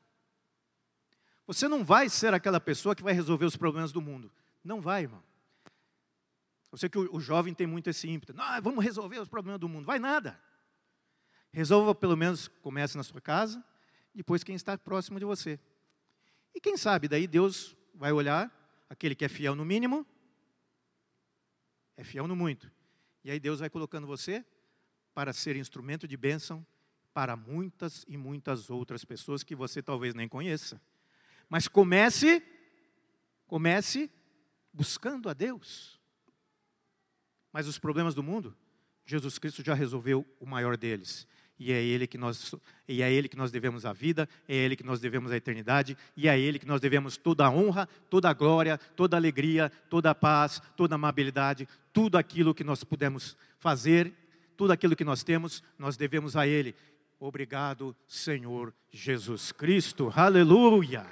Você 1.48 1.68
não 1.68 1.86
vai 1.86 2.10
ser 2.10 2.34
aquela 2.34 2.60
pessoa 2.60 2.96
que 2.96 3.02
vai 3.02 3.14
resolver 3.14 3.46
os 3.46 3.56
problemas 3.56 3.92
do 3.92 4.02
mundo. 4.02 4.32
Não 4.64 4.82
vai, 4.82 5.04
irmão. 5.04 5.24
Eu 6.72 6.78
sei 6.78 6.90
que 6.90 6.98
o, 6.98 7.20
jovem 7.20 7.54
tem 7.54 7.66
muito 7.66 7.90
esse 7.90 8.08
ímpeto. 8.08 8.34
Não, 8.34 8.62
vamos 8.62 8.84
resolver 8.84 9.20
os 9.20 9.28
problemas 9.28 9.60
do 9.60 9.68
mundo. 9.68 9.86
Vai 9.86 9.98
nada. 9.98 10.40
Resolva 11.52 11.96
pelo 11.96 12.16
menos, 12.16 12.48
comece 12.48 12.96
na 12.96 13.04
sua 13.04 13.20
casa, 13.20 13.64
depois 14.14 14.44
quem 14.44 14.56
está 14.56 14.78
próximo 14.78 15.20
de 15.20 15.26
você. 15.26 15.60
E 16.54 16.60
quem 16.60 16.78
sabe, 16.78 17.08
daí 17.08 17.26
Deus 17.26 17.76
vai 17.94 18.12
olhar 18.12 18.54
aquele 18.90 19.16
que 19.16 19.26
é 19.26 19.30
fiel 19.30 19.56
no 19.56 19.66
mínimo, 19.66 20.06
é 21.98 22.04
fiel 22.04 22.28
no 22.28 22.36
muito. 22.36 22.72
E 23.24 23.32
aí 23.32 23.40
Deus 23.40 23.60
vai 23.60 23.70
colocando 23.70 24.06
você 24.06 24.46
para 25.14 25.34
ser 25.34 25.56
instrumento 25.56 26.08
de 26.08 26.16
bênção 26.16 26.66
para 27.14 27.36
muitas 27.36 28.06
e 28.08 28.16
muitas 28.16 28.70
outras 28.70 29.04
pessoas 29.04 29.44
que 29.44 29.56
você 29.56 29.82
talvez 29.82 30.14
nem 30.14 30.28
conheça. 30.28 30.82
Mas 31.50 31.68
comece, 31.68 32.44
comece 33.48 34.10
buscando 34.72 35.28
a 35.28 35.34
Deus. 35.34 35.99
Mas 37.52 37.68
os 37.68 37.78
problemas 37.78 38.14
do 38.14 38.24
mundo, 38.24 38.56
Jesus 39.06 39.38
Cristo 39.38 39.64
já 39.64 39.74
resolveu 39.74 40.26
o 40.40 40.46
maior 40.46 40.78
deles 40.78 41.28
e 41.60 41.74
é 41.74 41.84
ele 41.84 42.08
que 42.08 42.18
nós 42.18 42.56
e 42.88 43.04
é 43.04 43.12
ele 43.12 43.28
que 43.28 43.36
nós 43.36 43.52
devemos 43.52 43.86
a 43.86 43.92
vida, 43.92 44.28
é 44.48 44.56
ele 44.56 44.76
que 44.76 44.84
nós 44.84 45.00
devemos 45.00 45.32
a 45.32 45.36
eternidade 45.36 45.98
e 46.16 46.28
é 46.28 46.40
ele 46.40 46.58
que 46.58 46.66
nós 46.66 46.80
devemos 46.80 47.18
toda 47.18 47.46
a 47.46 47.52
honra, 47.52 47.88
toda 48.10 48.30
a 48.30 48.34
glória, 48.34 48.78
toda 48.96 49.18
a 49.18 49.20
alegria, 49.20 49.70
toda 49.90 50.10
a 50.10 50.16
paz, 50.16 50.62
toda 50.78 50.96
a 50.96 50.98
amabilidade, 50.98 51.68
tudo 51.92 52.18
aquilo 52.18 52.56
que 52.56 52.64
nós 52.64 52.84
pudemos 52.84 53.36
fazer, 53.58 54.14
tudo 54.56 54.72
aquilo 54.72 54.96
que 54.96 55.04
nós 55.04 55.22
temos, 55.22 55.62
nós 55.78 55.98
devemos 55.98 56.38
a 56.38 56.48
ele. 56.48 56.74
Obrigado, 57.20 57.94
Senhor 58.08 58.74
Jesus 58.90 59.52
Cristo. 59.52 60.12
Aleluia. 60.16 61.06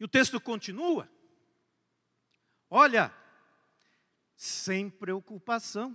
E 0.00 0.04
o 0.04 0.08
texto 0.08 0.40
continua. 0.40 1.06
Olha, 2.70 3.14
sem 4.34 4.88
preocupação. 4.88 5.94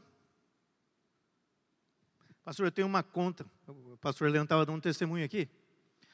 Pastor, 2.44 2.68
eu 2.68 2.72
tenho 2.72 2.88
uma 2.88 3.02
conta. 3.02 3.44
O 3.68 3.98
pastor 3.98 4.30
Leandro 4.30 4.46
estava 4.46 4.64
dando 4.64 4.78
um 4.78 4.82
testemunho 4.82 5.26
aqui. 5.26 5.50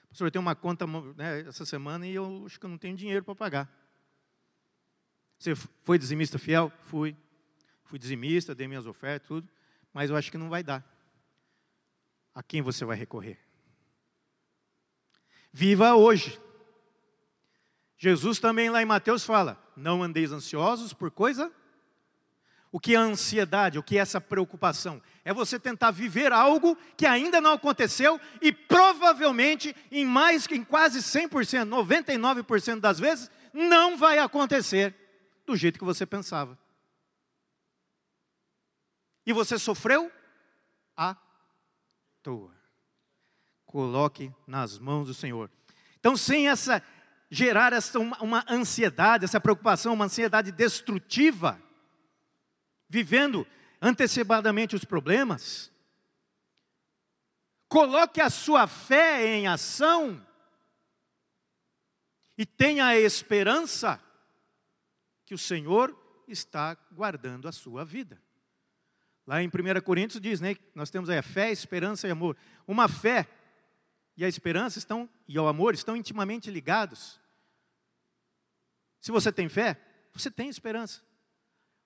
Pastor, 0.07 0.27
eu 0.27 0.31
tenho 0.31 0.41
uma 0.41 0.55
conta 0.55 0.87
né, 0.87 1.41
essa 1.41 1.65
semana 1.65 2.07
e 2.07 2.15
eu 2.15 2.45
acho 2.45 2.57
que 2.57 2.65
eu 2.65 2.69
não 2.69 2.77
tenho 2.77 2.95
dinheiro 2.95 3.25
para 3.25 3.35
pagar. 3.35 3.69
Você 5.37 5.53
foi 5.55 5.99
dizimista 5.99 6.39
fiel? 6.39 6.71
Fui. 6.83 7.17
Fui 7.83 7.99
dizimista, 7.99 8.55
dei 8.55 8.69
minhas 8.69 8.85
ofertas, 8.85 9.27
tudo. 9.27 9.49
Mas 9.91 10.09
eu 10.09 10.15
acho 10.15 10.31
que 10.31 10.37
não 10.37 10.49
vai 10.49 10.63
dar. 10.63 10.87
A 12.33 12.41
quem 12.41 12.61
você 12.61 12.85
vai 12.85 12.95
recorrer? 12.95 13.37
Viva 15.51 15.95
hoje. 15.95 16.39
Jesus 18.03 18.39
também 18.39 18.67
lá 18.67 18.81
em 18.81 18.85
Mateus 18.85 19.23
fala: 19.23 19.63
Não 19.77 20.01
andeis 20.01 20.31
ansiosos 20.31 20.91
por 20.91 21.11
coisa. 21.11 21.51
O 22.71 22.79
que 22.79 22.95
é 22.95 22.97
ansiedade? 22.97 23.77
O 23.77 23.83
que 23.83 23.95
é 23.95 24.01
essa 24.01 24.19
preocupação? 24.19 24.99
É 25.23 25.31
você 25.31 25.59
tentar 25.59 25.91
viver 25.91 26.33
algo 26.33 26.75
que 26.97 27.05
ainda 27.05 27.39
não 27.39 27.53
aconteceu 27.53 28.19
e 28.41 28.51
provavelmente, 28.51 29.75
em 29.91 30.03
mais, 30.03 30.47
em 30.47 30.63
quase 30.63 30.97
100%, 30.97 31.29
99% 31.69 32.79
das 32.79 32.97
vezes, 32.97 33.29
não 33.53 33.95
vai 33.95 34.17
acontecer 34.17 34.95
do 35.45 35.55
jeito 35.55 35.77
que 35.77 35.85
você 35.85 36.03
pensava. 36.03 36.57
E 39.27 39.31
você 39.31 39.59
sofreu 39.59 40.11
à 40.97 41.15
toa. 42.23 42.55
Coloque 43.63 44.33
nas 44.47 44.79
mãos 44.79 45.05
do 45.05 45.13
Senhor. 45.13 45.51
Então, 45.99 46.17
sem 46.17 46.49
essa 46.49 46.81
gerar 47.31 47.71
essa, 47.71 47.97
uma, 47.97 48.21
uma 48.21 48.45
ansiedade, 48.49 49.23
essa 49.23 49.39
preocupação, 49.39 49.93
uma 49.93 50.05
ansiedade 50.05 50.51
destrutiva, 50.51 51.57
vivendo 52.89 53.47
antecipadamente 53.81 54.75
os 54.75 54.83
problemas. 54.83 55.71
Coloque 57.69 58.19
a 58.19 58.29
sua 58.29 58.67
fé 58.67 59.25
em 59.25 59.47
ação 59.47 60.21
e 62.37 62.45
tenha 62.45 62.87
a 62.87 62.99
esperança 62.99 63.97
que 65.25 65.33
o 65.33 65.37
Senhor 65.37 65.97
está 66.27 66.75
guardando 66.91 67.47
a 67.47 67.53
sua 67.53 67.85
vida. 67.85 68.21
Lá 69.25 69.41
em 69.41 69.47
1 69.47 69.81
Coríntios 69.85 70.19
diz, 70.19 70.41
né, 70.41 70.57
nós 70.75 70.89
temos 70.89 71.09
aí 71.09 71.17
a 71.17 71.23
fé, 71.23 71.45
a 71.45 71.51
esperança 71.51 72.09
e 72.09 72.11
amor. 72.11 72.35
Uma 72.67 72.89
fé 72.89 73.25
e 74.17 74.25
a 74.25 74.27
esperança 74.27 74.77
estão 74.77 75.09
e 75.25 75.39
o 75.39 75.47
amor 75.47 75.73
estão 75.73 75.95
intimamente 75.95 76.51
ligados. 76.51 77.20
Se 79.01 79.11
você 79.11 79.31
tem 79.31 79.49
fé, 79.49 79.77
você 80.13 80.29
tem 80.29 80.47
esperança. 80.47 81.01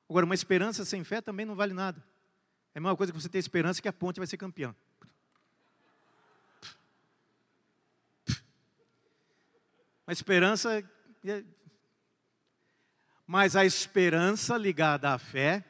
Agora, 0.10 0.26
uma 0.26 0.36
esperança 0.36 0.86
sem 0.86 1.04
fé 1.04 1.22
também 1.22 1.46
não 1.46 1.56
vale 1.56 1.74
nada. 1.74 2.04
É 2.74 2.78
a 2.78 2.82
mesma 2.82 2.96
coisa 2.96 3.12
que 3.14 3.20
você 3.20 3.30
ter 3.30 3.40
esperança 3.40 3.82
que 3.82 3.88
a 3.88 3.94
ponte 3.94 4.20
vai 4.20 4.28
ser 4.28 4.38
campeã. 4.38 4.76
Uma 10.06 10.14
esperança. 10.14 10.84
É, 11.26 11.44
mas 13.26 13.56
a 13.56 13.66
esperança 13.66 14.56
ligada 14.56 15.12
à 15.12 15.18
fé, 15.18 15.66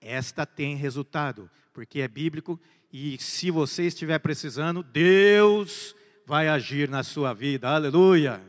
esta 0.00 0.46
tem 0.46 0.74
resultado, 0.74 1.50
porque 1.74 2.00
é 2.00 2.08
bíblico 2.08 2.58
e 2.90 3.18
se 3.18 3.50
você 3.50 3.88
estiver 3.88 4.20
precisando, 4.20 4.82
Deus 4.82 5.94
vai 6.24 6.48
agir 6.48 6.88
na 6.88 7.02
sua 7.02 7.34
vida. 7.34 7.68
Aleluia. 7.68 8.40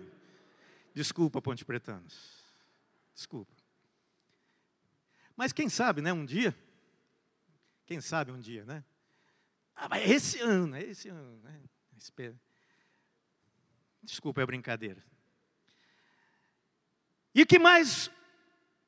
Desculpa, 0.94 1.42
Ponte 1.42 1.66
Pretanos. 1.66 2.35
Desculpa. 3.16 3.56
Mas 5.38 5.54
quem 5.54 5.70
sabe, 5.70 6.02
né, 6.02 6.12
um 6.12 6.26
dia, 6.26 6.54
quem 7.86 8.02
sabe 8.02 8.32
um 8.32 8.40
dia, 8.40 8.66
né? 8.66 8.84
Ah, 9.74 9.88
mas 9.90 10.10
esse 10.10 10.40
ano, 10.40 10.76
esse 10.78 11.10
ano, 11.10 11.40
né? 11.42 11.64
Espera. 11.98 12.40
Desculpa, 14.04 14.42
é 14.42 14.46
brincadeira. 14.46 15.04
E 17.34 17.42
o 17.42 17.46
que 17.46 17.58
mais 17.58 18.12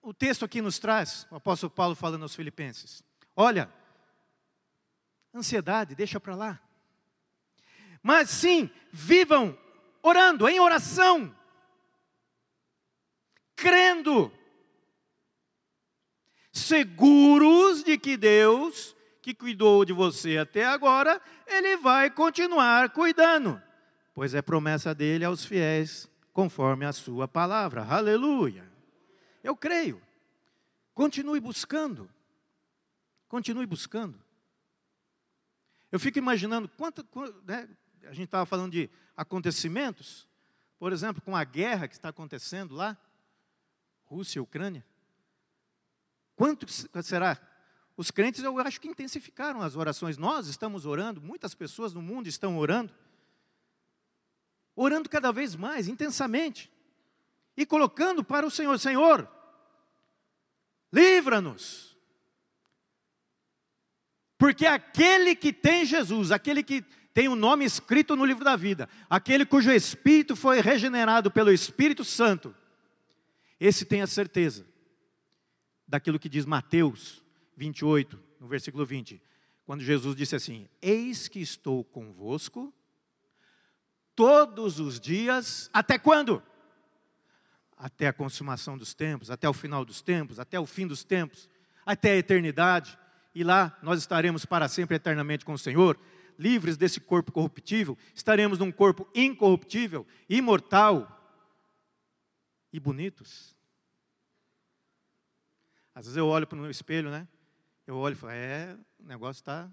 o 0.01 0.13
texto 0.13 0.45
aqui 0.45 0.61
nos 0.61 0.77
traz, 0.79 1.27
o 1.31 1.35
apóstolo 1.35 1.71
Paulo 1.71 1.95
falando 1.95 2.23
aos 2.23 2.35
filipenses? 2.35 3.03
Olha, 3.35 3.71
ansiedade, 5.33 5.95
deixa 5.95 6.19
para 6.19 6.35
lá. 6.35 6.61
Mas 8.01 8.29
sim, 8.29 8.69
vivam 8.91 9.57
orando, 10.01 10.47
em 10.47 10.59
oração 10.59 11.35
crendo, 13.57 14.31
seguros 16.51 17.83
de 17.83 17.97
que 17.97 18.15
Deus, 18.15 18.95
que 19.21 19.33
cuidou 19.33 19.83
de 19.83 19.91
você 19.91 20.37
até 20.37 20.63
agora, 20.63 21.19
Ele 21.47 21.75
vai 21.77 22.09
continuar 22.11 22.91
cuidando, 22.91 23.61
pois 24.13 24.35
é 24.35 24.41
promessa 24.41 24.93
dele 24.93 25.25
aos 25.25 25.43
fiéis, 25.43 26.09
conforme 26.31 26.85
a 26.85 26.93
Sua 26.93 27.27
palavra. 27.27 27.83
Aleluia! 27.83 28.71
Eu 29.43 29.55
creio. 29.55 29.99
Continue 30.93 31.39
buscando. 31.39 32.09
Continue 33.27 33.65
buscando. 33.65 34.21
Eu 35.91 35.99
fico 35.99 36.19
imaginando 36.19 36.69
quanto, 36.69 37.05
né, 37.45 37.67
a 38.03 38.13
gente 38.13 38.25
estava 38.25 38.45
falando 38.45 38.71
de 38.71 38.89
acontecimentos, 39.15 40.27
por 40.77 40.93
exemplo, 40.93 41.21
com 41.21 41.35
a 41.35 41.43
guerra 41.43 41.87
que 41.87 41.95
está 41.95 42.09
acontecendo 42.09 42.75
lá. 42.75 42.97
Rússia 44.09 44.39
e 44.39 44.41
Ucrânia? 44.41 44.85
Quanto 46.35 46.65
será? 47.03 47.39
Os 47.95 48.11
crentes, 48.11 48.43
eu 48.43 48.59
acho 48.59 48.79
que 48.79 48.87
intensificaram 48.87 49.61
as 49.61 49.75
orações. 49.75 50.17
Nós 50.17 50.47
estamos 50.47 50.85
orando, 50.85 51.19
muitas 51.19 51.55
pessoas 51.55 51.93
no 51.93 52.01
mundo 52.01 52.27
estão 52.27 52.57
orando. 52.57 52.93
Orando 54.75 55.09
cada 55.09 55.31
vez 55.31 55.55
mais, 55.55 55.87
intensamente. 55.87 56.71
E 57.55 57.65
colocando 57.65 58.23
para 58.23 58.45
o 58.45 58.51
Senhor: 58.51 58.77
Senhor, 58.77 59.27
livra-nos. 60.93 61.97
Porque 64.37 64.67
aquele 64.67 65.35
que 65.35 65.51
tem 65.51 65.83
Jesus, 65.83 66.31
aquele 66.31 66.61
que 66.61 66.83
tem 67.11 67.27
o 67.27 67.31
um 67.31 67.35
nome 67.35 67.65
escrito 67.65 68.15
no 68.15 68.23
livro 68.23 68.45
da 68.45 68.55
vida, 68.55 68.87
aquele 69.09 69.43
cujo 69.43 69.71
espírito 69.71 70.35
foi 70.35 70.61
regenerado 70.61 71.31
pelo 71.31 71.51
Espírito 71.51 72.05
Santo, 72.05 72.55
esse 73.59 73.85
tem 73.85 74.01
a 74.01 74.07
certeza 74.07 74.65
daquilo 75.87 76.19
que 76.19 76.29
diz 76.29 76.45
Mateus 76.45 77.23
28, 77.55 78.21
no 78.39 78.47
versículo 78.47 78.85
20, 78.85 79.21
quando 79.65 79.83
Jesus 79.83 80.15
disse 80.15 80.35
assim: 80.35 80.67
Eis 80.81 81.27
que 81.27 81.39
estou 81.39 81.83
convosco 81.83 82.73
todos 84.15 84.79
os 84.79 84.99
dias, 84.99 85.69
até 85.73 85.97
quando? 85.97 86.41
Até 87.77 88.07
a 88.07 88.13
consumação 88.13 88.77
dos 88.77 88.93
tempos, 88.93 89.29
até 89.29 89.47
o 89.47 89.53
final 89.53 89.85
dos 89.85 90.01
tempos, 90.01 90.39
até 90.39 90.59
o 90.59 90.65
fim 90.65 90.87
dos 90.87 91.03
tempos, 91.03 91.49
até 91.85 92.11
a 92.11 92.17
eternidade, 92.17 92.97
e 93.33 93.43
lá 93.43 93.77
nós 93.83 93.99
estaremos 93.99 94.45
para 94.45 94.67
sempre 94.67 94.95
eternamente 94.95 95.45
com 95.45 95.53
o 95.53 95.59
Senhor, 95.59 95.99
livres 96.39 96.77
desse 96.77 96.99
corpo 96.99 97.31
corruptível, 97.31 97.97
estaremos 98.13 98.59
num 98.59 98.71
corpo 98.71 99.07
incorruptível, 99.13 100.05
imortal, 100.29 101.16
e 102.77 102.79
bonitos. 102.79 103.55
Às 105.93 106.05
vezes 106.05 106.17
eu 106.17 106.27
olho 106.27 106.45
para 106.45 106.59
o 106.59 106.69
espelho, 106.69 107.09
né? 107.09 107.27
Eu 107.87 107.97
olho 107.97 108.13
e 108.13 108.15
falo, 108.15 108.33
é, 108.33 108.77
o 108.99 109.03
negócio 109.03 109.41
está. 109.41 109.69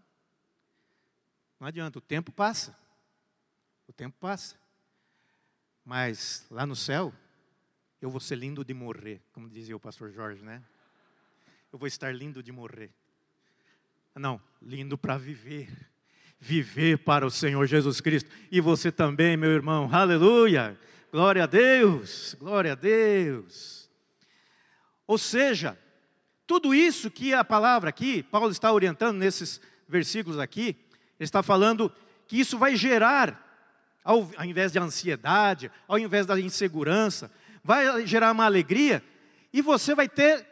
Não 1.60 1.66
adianta, 1.66 1.98
o 1.98 2.00
tempo 2.00 2.32
passa. 2.32 2.76
O 3.86 3.92
tempo 3.92 4.16
passa. 4.18 4.56
Mas 5.84 6.46
lá 6.50 6.64
no 6.64 6.74
céu, 6.74 7.12
eu 8.00 8.10
vou 8.10 8.20
ser 8.20 8.36
lindo 8.36 8.64
de 8.64 8.72
morrer, 8.72 9.20
como 9.32 9.50
dizia 9.50 9.76
o 9.76 9.80
pastor 9.80 10.10
Jorge, 10.10 10.42
né? 10.42 10.62
Eu 11.70 11.78
vou 11.78 11.86
estar 11.86 12.14
lindo 12.14 12.42
de 12.42 12.52
morrer. 12.52 12.90
Não, 14.14 14.40
lindo 14.62 14.96
para 14.96 15.18
viver. 15.18 15.68
Viver 16.40 16.98
para 16.98 17.26
o 17.26 17.30
Senhor 17.30 17.66
Jesus 17.66 18.00
Cristo. 18.00 18.30
E 18.50 18.60
você 18.60 18.90
também, 18.90 19.36
meu 19.36 19.50
irmão. 19.50 19.90
Aleluia! 19.92 20.78
Glória 21.14 21.44
a 21.44 21.46
Deus, 21.46 22.34
glória 22.40 22.72
a 22.72 22.74
Deus. 22.74 23.88
Ou 25.06 25.16
seja, 25.16 25.78
tudo 26.44 26.74
isso 26.74 27.08
que 27.08 27.32
a 27.32 27.44
palavra 27.44 27.88
aqui, 27.88 28.24
Paulo 28.24 28.50
está 28.50 28.72
orientando 28.72 29.16
nesses 29.16 29.60
versículos 29.88 30.40
aqui, 30.40 30.70
ele 31.16 31.20
está 31.20 31.40
falando 31.40 31.92
que 32.26 32.40
isso 32.40 32.58
vai 32.58 32.74
gerar, 32.74 33.70
ao, 34.02 34.28
ao 34.36 34.44
invés 34.44 34.72
de 34.72 34.80
ansiedade, 34.80 35.70
ao 35.86 36.00
invés 36.00 36.26
da 36.26 36.40
insegurança, 36.40 37.30
vai 37.62 38.04
gerar 38.04 38.32
uma 38.32 38.44
alegria, 38.44 39.00
e 39.52 39.62
você 39.62 39.94
vai 39.94 40.08
ter 40.08 40.44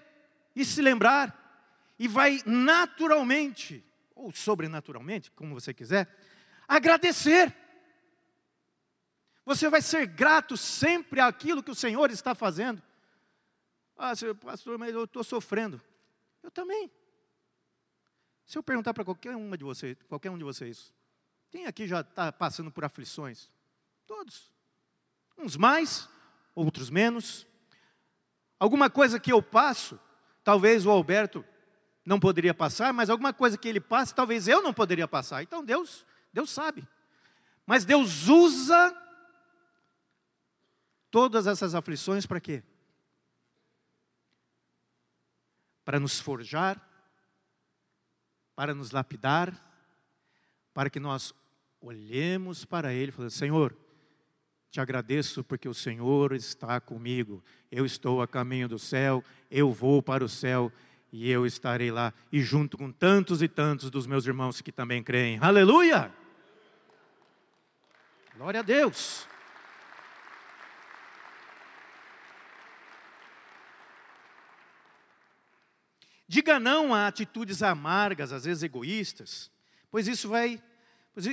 e 0.55 0.64
se 0.64 0.81
lembrar, 0.81 1.66
e 1.98 2.07
vai 2.07 2.40
naturalmente, 2.46 3.85
ou 4.14 4.31
sobrenaturalmente, 4.31 5.29
como 5.33 5.55
você 5.55 5.75
quiser, 5.75 6.07
agradecer. 6.68 7.53
Você 9.44 9.68
vai 9.68 9.83
ser 9.83 10.07
grato 10.07 10.57
sempre 10.57 11.20
àquilo 11.20 11.62
que 11.62 11.70
o 11.70 11.74
Senhor 11.74 12.11
está 12.11 12.35
fazendo. 12.35 12.83
Ah, 13.96 14.12
pastor, 14.40 14.78
mas 14.78 14.94
eu 14.94 15.05
estou 15.05 15.24
sofrendo. 15.24 15.81
Eu 16.42 16.50
também. 16.50 16.90
Se 18.44 18.59
eu 18.59 18.62
perguntar 18.62 18.94
para 18.94 19.05
qualquer 19.05 19.35
uma 19.37 19.57
de 19.57 19.64
vocês, 19.64 19.96
qualquer 20.09 20.31
um 20.31 20.38
de 20.38 20.44
vocês, 20.44 20.92
quem 21.50 21.66
aqui 21.66 21.87
já 21.87 22.00
está 22.00 22.33
passando 22.33 22.70
por 22.70 22.85
aflições? 22.85 23.50
Todos. 24.07 24.52
Uns 25.37 25.57
mais, 25.57 26.09
outros 26.55 26.90
menos. 26.90 27.46
Alguma 28.59 28.88
coisa 28.88 29.18
que 29.18 29.33
eu 29.33 29.42
passo, 29.42 29.98
talvez 30.44 30.87
o 30.87 30.90
Alberto 30.90 31.44
não 32.05 32.18
poderia 32.18 32.55
passar, 32.55 32.92
mas 32.92 33.11
alguma 33.11 33.33
coisa 33.33 33.57
que 33.57 33.68
ele 33.68 33.81
passa, 33.81 34.14
talvez 34.14 34.48
eu 34.48 34.62
não 34.62 34.72
poderia 34.72 35.07
passar. 35.07 35.42
Então 35.42 35.64
Deus, 35.64 36.05
Deus 36.33 36.50
sabe. 36.50 36.87
Mas 37.66 37.85
Deus 37.85 38.28
usa 38.28 38.90
todas 41.12 41.46
essas 41.46 41.75
aflições 41.75 42.27
para 42.27 42.40
quê? 42.40 42.62
Para 45.85 46.01
nos 46.01 46.18
forjar, 46.18 46.81
para 48.57 48.75
nos 48.75 48.90
lapidar, 48.90 49.55
para 50.72 50.88
que 50.88 50.98
nós 50.98 51.35
olhemos 51.81 52.64
para 52.64 52.94
Ele 52.94 53.12
falemos: 53.12 53.35
Senhor, 53.35 53.77
te 54.70 54.81
agradeço 54.81 55.44
porque 55.44 55.68
o 55.68 55.75
Senhor 55.75 56.33
está 56.33 56.81
comigo. 56.81 57.44
Eu 57.70 57.85
estou 57.85 58.22
a 58.22 58.27
caminho 58.27 58.68
do 58.68 58.79
céu, 58.79 59.22
eu 59.51 59.70
vou 59.70 60.03
para 60.03 60.25
o 60.25 60.29
céu 60.29 60.72
e 61.12 61.31
eu 61.31 61.44
estarei 61.44 61.90
lá, 61.90 62.14
e 62.33 62.40
junto 62.40 62.79
com 62.79 62.90
tantos 62.90 63.42
e 63.42 63.48
tantos 63.48 63.90
dos 63.90 64.07
meus 64.07 64.27
irmãos 64.27 64.62
que 64.62 64.72
também 64.72 65.03
creem. 65.03 65.38
Aleluia! 65.42 66.11
Glória 68.35 68.61
a 68.61 68.62
Deus! 68.62 69.31
Diga 76.32 76.58
não 76.58 76.94
a 76.94 77.08
atitudes 77.08 77.62
amargas, 77.62 78.32
às 78.32 78.44
vezes 78.44 78.62
egoístas, 78.62 79.50
pois 79.90 80.08
isso 80.08 80.30
vai. 80.30 80.62
Pois 81.12 81.26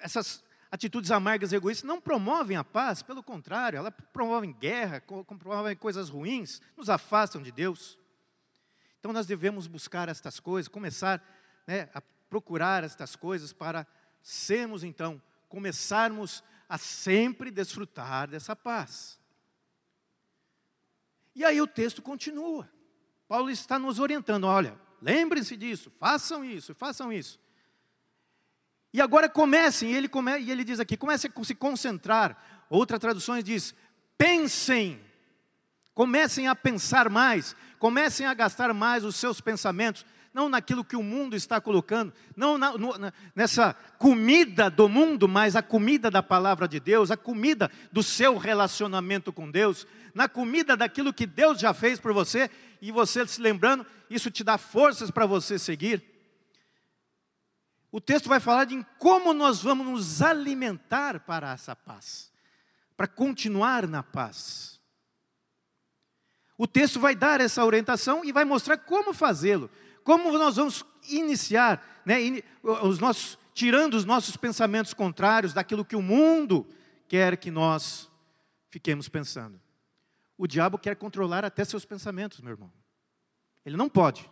essas 0.00 0.42
atitudes 0.70 1.10
amargas 1.10 1.52
e 1.52 1.56
egoístas 1.56 1.86
não 1.86 2.00
promovem 2.00 2.56
a 2.56 2.64
paz, 2.64 3.02
pelo 3.02 3.22
contrário, 3.22 3.76
elas 3.76 3.92
promovem 4.14 4.54
guerra, 4.54 5.02
promovem 5.38 5.76
coisas 5.76 6.08
ruins, 6.08 6.62
nos 6.74 6.88
afastam 6.88 7.42
de 7.42 7.52
Deus. 7.52 7.98
Então 8.98 9.12
nós 9.12 9.26
devemos 9.26 9.66
buscar 9.66 10.08
estas 10.08 10.40
coisas, 10.40 10.68
começar 10.68 11.22
né, 11.66 11.90
a 11.92 12.00
procurar 12.00 12.82
estas 12.82 13.14
coisas 13.14 13.52
para 13.52 13.86
sermos 14.22 14.82
então, 14.82 15.20
começarmos 15.50 16.42
a 16.66 16.78
sempre 16.78 17.50
desfrutar 17.50 18.30
dessa 18.30 18.56
paz. 18.56 19.20
E 21.34 21.44
aí 21.44 21.60
o 21.60 21.66
texto 21.66 22.00
continua. 22.00 22.74
Paulo 23.28 23.50
está 23.50 23.78
nos 23.78 23.98
orientando, 23.98 24.44
olha, 24.44 24.78
lembrem-se 25.02 25.56
disso, 25.56 25.90
façam 25.98 26.44
isso, 26.44 26.74
façam 26.74 27.12
isso. 27.12 27.40
E 28.92 29.00
agora 29.00 29.28
comecem, 29.28 29.92
e 29.92 29.94
ele, 29.94 30.08
come, 30.08 30.38
e 30.38 30.50
ele 30.50 30.64
diz 30.64 30.80
aqui, 30.80 30.96
comecem 30.96 31.30
a 31.34 31.44
se 31.44 31.54
concentrar. 31.54 32.64
Outra 32.70 32.98
tradução 32.98 33.40
diz, 33.42 33.74
pensem, 34.16 35.00
comecem 35.92 36.48
a 36.48 36.54
pensar 36.54 37.10
mais, 37.10 37.54
comecem 37.78 38.26
a 38.26 38.32
gastar 38.32 38.72
mais 38.72 39.04
os 39.04 39.16
seus 39.16 39.40
pensamentos, 39.40 40.06
não 40.32 40.48
naquilo 40.48 40.84
que 40.84 40.96
o 40.96 41.02
mundo 41.02 41.34
está 41.34 41.60
colocando, 41.60 42.12
não 42.36 42.58
na, 42.58 42.72
no, 42.76 42.98
na, 42.98 43.12
nessa 43.34 43.74
comida 43.98 44.68
do 44.68 44.88
mundo, 44.88 45.26
mas 45.26 45.56
a 45.56 45.62
comida 45.62 46.10
da 46.10 46.22
palavra 46.22 46.68
de 46.68 46.78
Deus, 46.78 47.10
a 47.10 47.16
comida 47.16 47.70
do 47.90 48.02
seu 48.02 48.36
relacionamento 48.36 49.32
com 49.32 49.50
Deus, 49.50 49.86
na 50.14 50.28
comida 50.28 50.76
daquilo 50.76 51.12
que 51.12 51.26
Deus 51.26 51.58
já 51.58 51.72
fez 51.72 51.98
por 51.98 52.12
você, 52.12 52.50
e 52.80 52.92
você 52.92 53.26
se 53.26 53.40
lembrando, 53.40 53.86
isso 54.08 54.30
te 54.30 54.44
dá 54.44 54.58
forças 54.58 55.10
para 55.10 55.26
você 55.26 55.58
seguir. 55.58 56.04
O 57.90 58.00
texto 58.00 58.28
vai 58.28 58.40
falar 58.40 58.64
de 58.64 58.84
como 58.98 59.32
nós 59.32 59.62
vamos 59.62 59.86
nos 59.86 60.22
alimentar 60.22 61.20
para 61.20 61.52
essa 61.52 61.74
paz, 61.74 62.30
para 62.96 63.06
continuar 63.06 63.86
na 63.86 64.02
paz. 64.02 64.80
O 66.58 66.66
texto 66.66 66.98
vai 66.98 67.14
dar 67.14 67.40
essa 67.40 67.64
orientação 67.64 68.24
e 68.24 68.32
vai 68.32 68.44
mostrar 68.44 68.78
como 68.78 69.12
fazê-lo, 69.12 69.70
como 70.02 70.32
nós 70.38 70.56
vamos 70.56 70.84
iniciar, 71.08 72.02
né, 72.04 72.18
os 72.62 72.98
nossos, 72.98 73.38
tirando 73.52 73.94
os 73.94 74.04
nossos 74.04 74.36
pensamentos 74.36 74.94
contrários 74.94 75.52
daquilo 75.52 75.84
que 75.84 75.96
o 75.96 76.02
mundo 76.02 76.66
quer 77.08 77.36
que 77.36 77.50
nós 77.50 78.10
fiquemos 78.70 79.08
pensando. 79.08 79.60
O 80.38 80.46
diabo 80.46 80.78
quer 80.78 80.96
controlar 80.96 81.44
até 81.44 81.64
seus 81.64 81.84
pensamentos, 81.84 82.40
meu 82.40 82.52
irmão. 82.52 82.72
Ele 83.64 83.76
não 83.76 83.88
pode, 83.88 84.30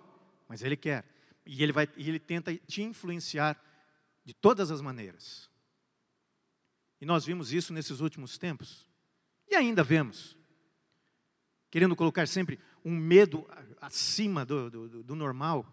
mas 0.49 0.63
ele 0.63 0.77
quer. 0.77 1.05
E 1.47 1.63
ele, 1.63 1.73
vai, 1.73 1.89
e 1.97 2.09
ele 2.09 2.19
tenta 2.19 2.55
te 2.55 2.83
influenciar 2.83 3.61
de 4.25 4.33
todas 4.35 4.71
as 4.71 4.81
maneiras. 4.81 5.51
E 7.01 7.07
nós 7.07 7.25
vimos 7.25 7.53
isso 7.53 7.73
nesses 7.73 8.01
últimos 8.01 8.39
tempos. 8.39 8.89
E 9.49 9.55
ainda 9.55 9.83
vemos 9.83 10.37
querendo 11.75 11.97
colocar 11.97 12.29
sempre 12.29 12.61
um 12.85 12.93
medo 12.93 13.45
acima 13.81 14.45
do, 14.45 14.71
do, 14.71 15.03
do 15.03 15.17
normal. 15.17 15.67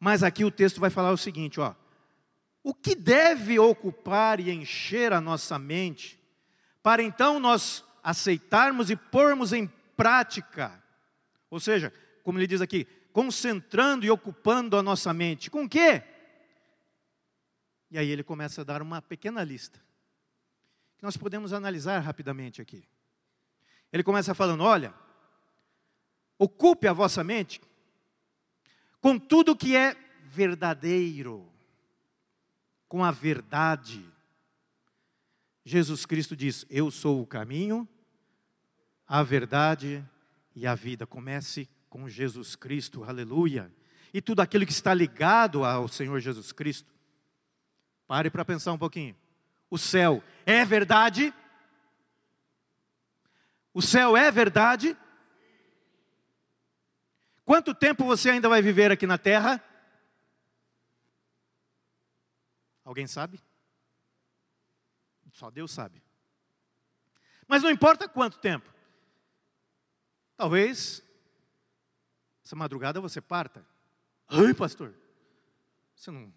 Mas 0.00 0.24
aqui 0.24 0.44
o 0.44 0.50
texto 0.50 0.80
vai 0.80 0.90
falar 0.90 1.12
o 1.12 1.16
seguinte, 1.16 1.60
ó. 1.60 1.72
O 2.64 2.74
que 2.74 2.96
deve 2.96 3.58
ocupar 3.60 4.40
e 4.40 4.50
encher 4.50 5.12
a 5.12 5.20
nossa 5.20 5.56
mente, 5.56 6.20
para 6.84 7.02
então 7.02 7.40
nós 7.40 7.82
aceitarmos 8.02 8.90
e 8.90 8.96
pormos 8.96 9.54
em 9.54 9.66
prática, 9.96 10.84
ou 11.48 11.58
seja, 11.58 11.90
como 12.22 12.38
ele 12.38 12.46
diz 12.46 12.60
aqui, 12.60 12.84
concentrando 13.10 14.04
e 14.04 14.10
ocupando 14.10 14.76
a 14.76 14.82
nossa 14.82 15.14
mente. 15.14 15.50
Com 15.50 15.64
o 15.64 15.68
quê? 15.68 16.02
E 17.90 17.96
aí 17.96 18.10
ele 18.10 18.22
começa 18.22 18.60
a 18.60 18.64
dar 18.64 18.82
uma 18.82 19.00
pequena 19.00 19.42
lista, 19.42 19.80
que 20.98 21.04
nós 21.04 21.16
podemos 21.16 21.54
analisar 21.54 22.00
rapidamente 22.00 22.60
aqui. 22.60 22.86
Ele 23.90 24.02
começa 24.02 24.34
falando: 24.34 24.62
olha, 24.62 24.92
ocupe 26.38 26.86
a 26.86 26.92
vossa 26.92 27.24
mente 27.24 27.62
com 29.00 29.18
tudo 29.18 29.56
que 29.56 29.74
é 29.74 29.96
verdadeiro, 30.24 31.50
com 32.86 33.02
a 33.02 33.10
verdade. 33.10 34.13
Jesus 35.64 36.04
Cristo 36.04 36.36
diz: 36.36 36.66
Eu 36.68 36.90
sou 36.90 37.22
o 37.22 37.26
caminho, 37.26 37.88
a 39.06 39.22
verdade 39.22 40.04
e 40.54 40.66
a 40.66 40.74
vida. 40.74 41.06
Comece 41.06 41.68
com 41.88 42.08
Jesus 42.08 42.54
Cristo, 42.54 43.04
aleluia. 43.04 43.72
E 44.12 44.20
tudo 44.20 44.40
aquilo 44.40 44.66
que 44.66 44.72
está 44.72 44.92
ligado 44.92 45.64
ao 45.64 45.88
Senhor 45.88 46.20
Jesus 46.20 46.52
Cristo. 46.52 46.92
Pare 48.06 48.30
para 48.30 48.44
pensar 48.44 48.72
um 48.72 48.78
pouquinho. 48.78 49.16
O 49.70 49.78
céu 49.78 50.22
é 50.44 50.64
verdade? 50.64 51.32
O 53.72 53.80
céu 53.80 54.16
é 54.16 54.30
verdade? 54.30 54.96
Quanto 57.44 57.74
tempo 57.74 58.04
você 58.04 58.30
ainda 58.30 58.48
vai 58.48 58.62
viver 58.62 58.92
aqui 58.92 59.06
na 59.06 59.18
terra? 59.18 59.62
Alguém 62.84 63.06
sabe? 63.06 63.40
Só 65.34 65.50
Deus 65.50 65.70
sabe. 65.70 66.02
Mas 67.46 67.62
não 67.62 67.70
importa 67.70 68.08
quanto 68.08 68.38
tempo. 68.38 68.72
Talvez 70.34 71.02
essa 72.42 72.56
madrugada 72.56 73.00
você 73.00 73.20
parta. 73.20 73.64
Ai, 74.26 74.54
pastor, 74.54 74.94
você 75.94 76.10
não, 76.10 76.32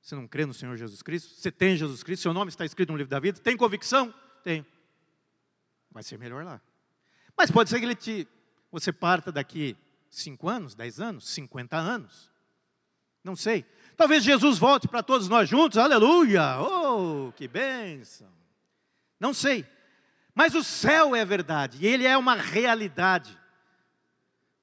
você 0.00 0.14
não 0.14 0.26
crê 0.26 0.46
no 0.46 0.54
Senhor 0.54 0.74
Jesus 0.78 1.02
Cristo? 1.02 1.34
Você 1.34 1.52
tem 1.52 1.76
Jesus 1.76 2.02
Cristo? 2.02 2.22
Seu 2.22 2.32
nome 2.32 2.48
está 2.48 2.64
escrito 2.64 2.90
no 2.90 2.96
livro 2.96 3.10
da 3.10 3.20
vida? 3.20 3.38
Tem 3.38 3.54
convicção? 3.54 4.12
Tenho 4.42 4.64
vai 5.96 6.02
ser 6.02 6.18
melhor 6.18 6.44
lá. 6.44 6.60
Mas 7.34 7.50
pode 7.50 7.70
ser 7.70 7.78
que 7.78 7.86
ele 7.86 7.94
te, 7.94 8.28
você 8.70 8.92
parta 8.92 9.32
daqui 9.32 9.74
5 10.10 10.46
anos, 10.46 10.74
10 10.74 11.00
anos, 11.00 11.26
50 11.30 11.74
anos. 11.74 12.30
Não 13.24 13.34
sei. 13.34 13.64
Talvez 13.96 14.22
Jesus 14.22 14.58
volte 14.58 14.86
para 14.86 15.02
todos 15.02 15.28
nós 15.28 15.48
juntos, 15.48 15.78
aleluia! 15.78 16.60
Oh, 16.60 17.32
que 17.32 17.48
bênção! 17.48 18.30
Não 19.18 19.32
sei. 19.32 19.66
Mas 20.34 20.54
o 20.54 20.62
céu 20.62 21.16
é 21.16 21.24
verdade, 21.24 21.78
e 21.80 21.86
ele 21.86 22.04
é 22.04 22.16
uma 22.16 22.34
realidade. 22.34 23.36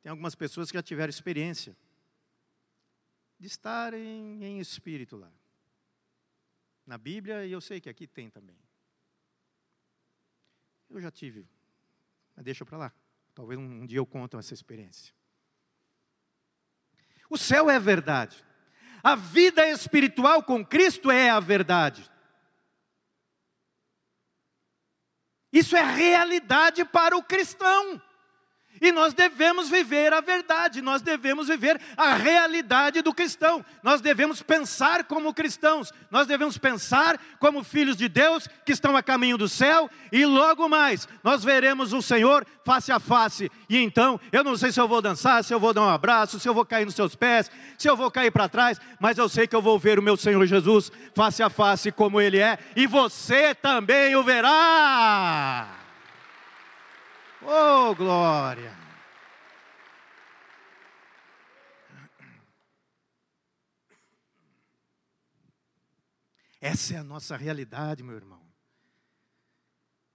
Tem 0.04 0.10
algumas 0.10 0.36
pessoas 0.36 0.70
que 0.70 0.78
já 0.78 0.84
tiveram 0.84 1.10
experiência 1.10 1.76
de 3.40 3.48
estarem 3.48 4.44
em 4.44 4.60
espírito 4.60 5.18
lá. 5.18 5.32
Na 6.86 6.98
Bíblia, 6.98 7.46
e 7.46 7.52
eu 7.52 7.60
sei 7.60 7.82
que 7.82 7.90
aqui 7.90 8.06
tem 8.06 8.30
também. 8.30 8.56
Eu 10.90 11.02
já 11.02 11.10
tive, 11.10 11.48
mas 12.36 12.46
deixa 12.46 12.64
para 12.64 12.78
lá. 12.78 12.94
Talvez 13.34 13.60
um, 13.60 13.86
dia 13.86 13.98
eu 13.98 14.06
conte 14.06 14.36
essa 14.36 14.54
experiência. 14.54 15.14
O 17.30 17.38
céu 17.38 17.68
é 17.68 17.80
verdade. 17.80 18.38
A 19.04 19.16
vida 19.16 19.68
espiritual 19.68 20.42
com 20.42 20.66
Cristo 20.66 21.12
é 21.12 21.30
a 21.30 21.42
verdade. 21.42 22.10
Isso 25.52 25.76
é 25.76 25.84
realidade 25.84 26.86
para 26.86 27.18
o 27.18 27.22
cristão. 27.22 28.02
E 28.84 28.92
nós 28.92 29.14
devemos 29.14 29.70
viver 29.70 30.12
a 30.12 30.20
verdade, 30.20 30.82
nós 30.82 31.02
devemos 31.02 31.48
viver 31.48 31.80
a 31.96 32.16
realidade 32.16 33.02
do 33.02 33.14
cristão, 33.14 33.64
nós 33.82 34.02
devemos 34.02 34.42
pensar 34.42 35.06
como 35.06 35.34
cristãos, 35.34 35.94
nós 36.12 36.28
devemos 36.28 36.58
pensar 36.58 37.18
como 37.40 37.64
filhos 37.64 37.96
de 37.96 38.10
Deus 38.10 38.46
que 38.66 38.74
estão 38.74 38.98
a 38.98 39.02
caminho 39.02 39.38
do 39.38 39.48
céu, 39.48 39.90
e 40.12 40.26
logo 40.26 40.68
mais 40.68 41.08
nós 41.24 41.46
veremos 41.46 41.94
o 41.94 42.02
Senhor 42.02 42.46
face 42.66 42.92
a 42.92 43.00
face. 43.00 43.50
E 43.70 43.78
então, 43.78 44.20
eu 44.34 44.44
não 44.44 44.58
sei 44.58 44.70
se 44.70 44.82
eu 44.82 44.88
vou 44.88 45.02
dançar, 45.02 45.42
se 45.46 45.54
eu 45.54 45.62
vou 45.62 45.74
dar 45.74 45.84
um 45.84 45.90
abraço, 45.90 46.38
se 46.38 46.50
eu 46.50 46.54
vou 46.54 46.66
cair 46.66 46.84
nos 46.84 46.96
seus 46.96 47.16
pés, 47.16 47.50
se 47.78 47.90
eu 47.90 47.96
vou 47.96 48.12
cair 48.12 48.32
para 48.32 48.50
trás, 48.50 48.82
mas 49.00 49.18
eu 49.18 49.30
sei 49.30 49.48
que 49.48 49.56
eu 49.56 49.62
vou 49.62 49.80
ver 49.80 49.98
o 49.98 50.04
meu 50.04 50.18
Senhor 50.18 50.46
Jesus 50.46 50.92
face 51.16 51.42
a 51.42 51.50
face 51.50 51.90
como 51.90 52.20
Ele 52.20 52.40
é, 52.40 52.60
e 52.76 52.86
você 52.86 53.56
também 53.56 54.14
o 54.18 54.24
verá. 54.24 55.83
Oh, 57.46 57.94
glória! 57.94 58.74
Essa 66.62 66.94
é 66.94 66.98
a 66.98 67.04
nossa 67.04 67.36
realidade, 67.36 68.02
meu 68.02 68.16
irmão. 68.16 68.42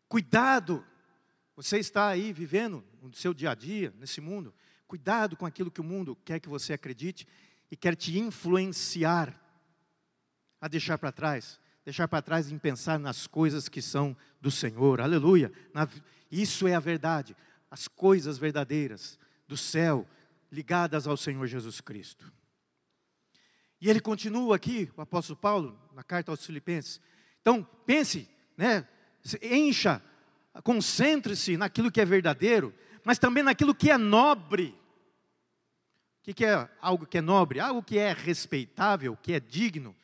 Cuidado, 0.08 0.82
você 1.54 1.78
está 1.78 2.08
aí 2.08 2.32
vivendo 2.32 2.82
no 3.02 3.12
seu 3.12 3.34
dia 3.34 3.50
a 3.50 3.54
dia, 3.54 3.92
nesse 3.98 4.18
mundo. 4.20 4.54
Cuidado 4.86 5.36
com 5.36 5.44
aquilo 5.44 5.70
que 5.70 5.82
o 5.82 5.84
mundo 5.84 6.16
quer 6.24 6.40
que 6.40 6.48
você 6.48 6.72
acredite 6.72 7.28
e 7.70 7.76
quer 7.76 7.94
te 7.94 8.18
influenciar 8.18 9.38
a 10.58 10.68
deixar 10.68 10.96
para 10.96 11.12
trás. 11.12 11.60
Deixar 11.84 12.08
para 12.08 12.22
trás 12.22 12.50
em 12.50 12.58
pensar 12.58 12.98
nas 12.98 13.26
coisas 13.26 13.68
que 13.68 13.82
são 13.82 14.16
do 14.40 14.50
Senhor. 14.50 15.02
Aleluia. 15.02 15.52
Isso 16.30 16.66
é 16.66 16.74
a 16.74 16.80
verdade. 16.80 17.36
As 17.70 17.88
coisas 17.88 18.38
verdadeiras 18.38 19.18
do 19.46 19.56
céu 19.56 20.06
ligadas 20.50 21.06
ao 21.06 21.16
Senhor 21.16 21.46
Jesus 21.46 21.80
Cristo. 21.80 22.32
E 23.80 23.88
ele 23.88 24.00
continua 24.00 24.56
aqui, 24.56 24.90
o 24.96 25.00
apóstolo 25.00 25.38
Paulo, 25.38 25.78
na 25.94 26.02
carta 26.02 26.30
aos 26.30 26.44
Filipenses. 26.44 27.00
Então, 27.40 27.62
pense, 27.86 28.28
né? 28.56 28.86
Encha, 29.42 30.02
concentre-se 30.64 31.56
naquilo 31.56 31.90
que 31.90 32.00
é 32.00 32.04
verdadeiro, 32.04 32.74
mas 33.04 33.18
também 33.18 33.42
naquilo 33.42 33.74
que 33.74 33.90
é 33.90 33.96
nobre. 33.96 34.74
O 36.20 36.34
que 36.34 36.44
é 36.44 36.68
algo 36.80 37.06
que 37.06 37.18
é 37.18 37.20
nobre? 37.22 37.60
Algo 37.60 37.82
que 37.82 37.98
é 37.98 38.12
respeitável, 38.12 39.16
que 39.16 39.32
é 39.32 39.40
digno, 39.40 39.96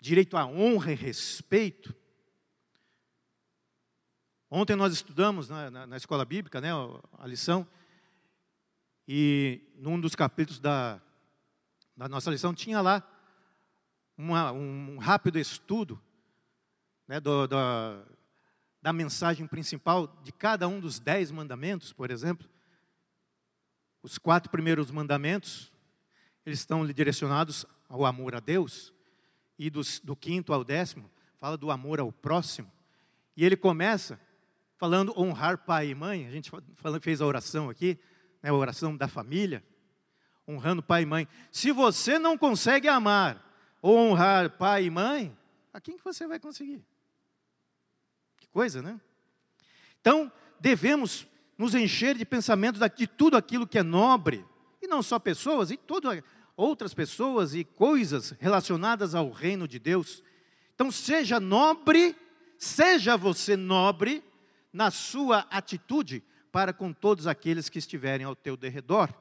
direito 0.00 0.36
à 0.36 0.46
honra 0.46 0.92
e 0.92 0.94
respeito. 0.94 1.94
Ontem 4.56 4.76
nós 4.76 4.92
estudamos 4.92 5.48
na, 5.48 5.68
na, 5.68 5.84
na 5.84 5.96
escola 5.96 6.24
bíblica, 6.24 6.60
né, 6.60 6.68
a 7.18 7.26
lição, 7.26 7.66
e 9.08 9.60
num 9.74 9.98
dos 9.98 10.14
capítulos 10.14 10.60
da, 10.60 11.02
da 11.96 12.08
nossa 12.08 12.30
lição 12.30 12.54
tinha 12.54 12.80
lá 12.80 13.02
uma, 14.16 14.52
um 14.52 14.96
rápido 14.98 15.40
estudo 15.40 16.00
né, 17.08 17.18
do, 17.18 17.48
do, 17.48 17.56
da 18.80 18.92
mensagem 18.92 19.44
principal 19.44 20.06
de 20.22 20.30
cada 20.30 20.68
um 20.68 20.78
dos 20.78 21.00
dez 21.00 21.32
mandamentos, 21.32 21.92
por 21.92 22.12
exemplo. 22.12 22.48
Os 24.04 24.18
quatro 24.18 24.52
primeiros 24.52 24.88
mandamentos, 24.88 25.72
eles 26.46 26.60
estão 26.60 26.86
direcionados 26.86 27.66
ao 27.88 28.06
amor 28.06 28.36
a 28.36 28.38
Deus, 28.38 28.92
e 29.58 29.68
dos, 29.68 29.98
do 29.98 30.14
quinto 30.14 30.52
ao 30.52 30.62
décimo, 30.62 31.10
fala 31.38 31.56
do 31.56 31.72
amor 31.72 31.98
ao 31.98 32.12
próximo. 32.12 32.70
E 33.36 33.44
ele 33.44 33.56
começa 33.56 34.16
falando 34.84 35.18
honrar 35.18 35.56
pai 35.56 35.88
e 35.88 35.94
mãe, 35.94 36.26
a 36.26 36.30
gente 36.30 36.50
fez 37.00 37.22
a 37.22 37.26
oração 37.26 37.70
aqui, 37.70 37.98
né, 38.42 38.50
a 38.50 38.54
oração 38.54 38.94
da 38.94 39.08
família, 39.08 39.64
honrando 40.46 40.82
pai 40.82 41.04
e 41.04 41.06
mãe. 41.06 41.26
Se 41.50 41.72
você 41.72 42.18
não 42.18 42.36
consegue 42.36 42.86
amar 42.86 43.42
ou 43.80 43.96
honrar 43.96 44.58
pai 44.58 44.84
e 44.84 44.90
mãe, 44.90 45.34
a 45.72 45.80
quem 45.80 45.96
que 45.96 46.04
você 46.04 46.26
vai 46.26 46.38
conseguir? 46.38 46.84
Que 48.36 48.46
coisa, 48.48 48.82
né? 48.82 49.00
Então, 50.02 50.30
devemos 50.60 51.26
nos 51.56 51.74
encher 51.74 52.14
de 52.14 52.26
pensamentos 52.26 52.78
de 52.94 53.06
tudo 53.06 53.38
aquilo 53.38 53.66
que 53.66 53.78
é 53.78 53.82
nobre, 53.82 54.44
e 54.82 54.86
não 54.86 55.02
só 55.02 55.18
pessoas, 55.18 55.70
e 55.70 55.78
todas 55.78 56.22
outras 56.54 56.92
pessoas 56.92 57.54
e 57.54 57.64
coisas 57.64 58.32
relacionadas 58.38 59.14
ao 59.14 59.30
reino 59.30 59.66
de 59.66 59.78
Deus. 59.78 60.22
Então, 60.74 60.90
seja 60.90 61.40
nobre, 61.40 62.14
seja 62.58 63.16
você 63.16 63.56
nobre 63.56 64.22
na 64.74 64.90
sua 64.90 65.46
atitude 65.50 66.20
para 66.50 66.72
com 66.72 66.92
todos 66.92 67.28
aqueles 67.28 67.68
que 67.68 67.78
estiverem 67.78 68.26
ao 68.26 68.34
teu 68.34 68.56
derredor. 68.56 69.14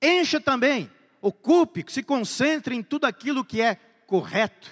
Encha 0.00 0.40
também, 0.40 0.90
ocupe, 1.20 1.84
se 1.86 2.02
concentre 2.02 2.74
em 2.74 2.82
tudo 2.82 3.04
aquilo 3.04 3.44
que 3.44 3.60
é 3.60 3.74
correto, 4.06 4.70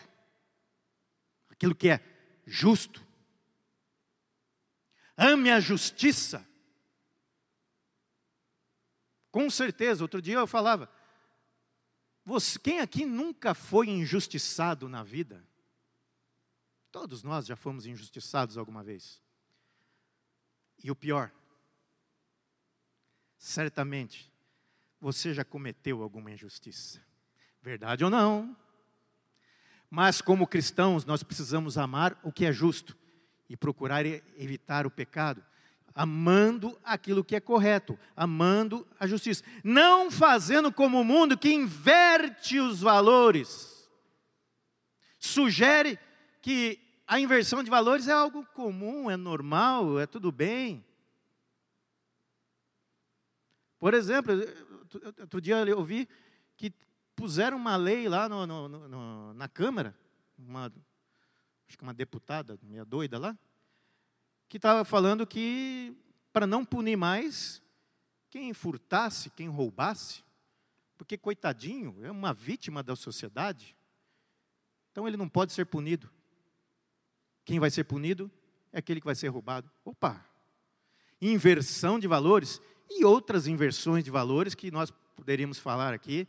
aquilo 1.50 1.74
que 1.74 1.90
é 1.90 2.00
justo. 2.46 3.06
Ame 5.18 5.50
a 5.50 5.60
justiça. 5.60 6.48
Com 9.30 9.50
certeza, 9.50 10.02
outro 10.02 10.22
dia 10.22 10.36
eu 10.36 10.46
falava, 10.46 10.90
você, 12.24 12.58
quem 12.58 12.80
aqui 12.80 13.04
nunca 13.04 13.52
foi 13.52 13.88
injustiçado 13.88 14.88
na 14.88 15.02
vida? 15.02 15.47
Todos 16.90 17.22
nós 17.22 17.46
já 17.46 17.56
fomos 17.56 17.86
injustiçados 17.86 18.56
alguma 18.56 18.82
vez. 18.82 19.20
E 20.82 20.90
o 20.90 20.96
pior, 20.96 21.30
certamente, 23.36 24.32
você 25.00 25.34
já 25.34 25.44
cometeu 25.44 26.02
alguma 26.02 26.30
injustiça. 26.30 27.04
Verdade 27.60 28.04
ou 28.04 28.10
não? 28.10 28.56
Mas 29.90 30.20
como 30.20 30.46
cristãos, 30.46 31.04
nós 31.04 31.22
precisamos 31.22 31.76
amar 31.76 32.18
o 32.22 32.32
que 32.32 32.44
é 32.44 32.52
justo 32.52 32.96
e 33.48 33.56
procurar 33.56 34.04
evitar 34.04 34.86
o 34.86 34.90
pecado, 34.90 35.44
amando 35.94 36.78
aquilo 36.84 37.24
que 37.24 37.34
é 37.34 37.40
correto, 37.40 37.98
amando 38.14 38.86
a 39.00 39.06
justiça, 39.06 39.42
não 39.64 40.10
fazendo 40.10 40.70
como 40.70 41.00
o 41.00 41.04
mundo 41.04 41.38
que 41.38 41.52
inverte 41.52 42.60
os 42.60 42.80
valores. 42.80 43.88
Sugere 45.18 45.98
que 46.48 46.80
a 47.06 47.20
inversão 47.20 47.62
de 47.62 47.68
valores 47.68 48.08
é 48.08 48.12
algo 48.12 48.42
comum, 48.54 49.10
é 49.10 49.18
normal, 49.18 50.00
é 50.00 50.06
tudo 50.06 50.32
bem. 50.32 50.82
Por 53.78 53.92
exemplo, 53.92 54.32
outro 55.20 55.42
dia 55.42 55.56
eu 55.56 55.76
ouvi 55.76 56.08
que 56.56 56.72
puseram 57.14 57.58
uma 57.58 57.76
lei 57.76 58.08
lá 58.08 58.30
no, 58.30 58.46
no, 58.46 58.66
no, 58.66 59.34
na 59.34 59.46
Câmara, 59.46 59.94
uma, 60.38 60.72
acho 61.68 61.76
que 61.76 61.82
uma 61.82 61.92
deputada, 61.92 62.58
meia 62.62 62.82
doida 62.82 63.18
lá, 63.18 63.36
que 64.48 64.56
estava 64.56 64.86
falando 64.86 65.26
que 65.26 65.94
para 66.32 66.46
não 66.46 66.64
punir 66.64 66.96
mais 66.96 67.60
quem 68.30 68.54
furtasse, 68.54 69.28
quem 69.28 69.48
roubasse, 69.48 70.24
porque 70.96 71.18
coitadinho, 71.18 72.02
é 72.02 72.10
uma 72.10 72.32
vítima 72.32 72.82
da 72.82 72.96
sociedade, 72.96 73.76
então 74.90 75.06
ele 75.06 75.18
não 75.18 75.28
pode 75.28 75.52
ser 75.52 75.66
punido. 75.66 76.10
Quem 77.48 77.58
vai 77.58 77.70
ser 77.70 77.84
punido 77.84 78.30
é 78.70 78.78
aquele 78.78 79.00
que 79.00 79.06
vai 79.06 79.14
ser 79.14 79.28
roubado. 79.28 79.70
Opa! 79.82 80.22
Inversão 81.18 81.98
de 81.98 82.06
valores 82.06 82.60
e 82.90 83.06
outras 83.06 83.46
inversões 83.46 84.04
de 84.04 84.10
valores 84.10 84.54
que 84.54 84.70
nós 84.70 84.90
poderíamos 85.16 85.58
falar 85.58 85.94
aqui, 85.94 86.28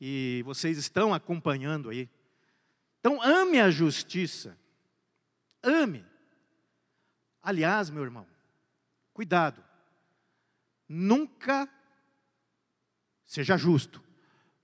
e 0.00 0.42
vocês 0.46 0.78
estão 0.78 1.12
acompanhando 1.12 1.90
aí. 1.90 2.08
Então, 2.98 3.20
ame 3.20 3.60
a 3.60 3.70
justiça. 3.70 4.56
Ame. 5.62 6.02
Aliás, 7.42 7.90
meu 7.90 8.02
irmão, 8.02 8.26
cuidado. 9.12 9.62
Nunca 10.88 11.68
seja 13.26 13.58
justo. 13.58 14.02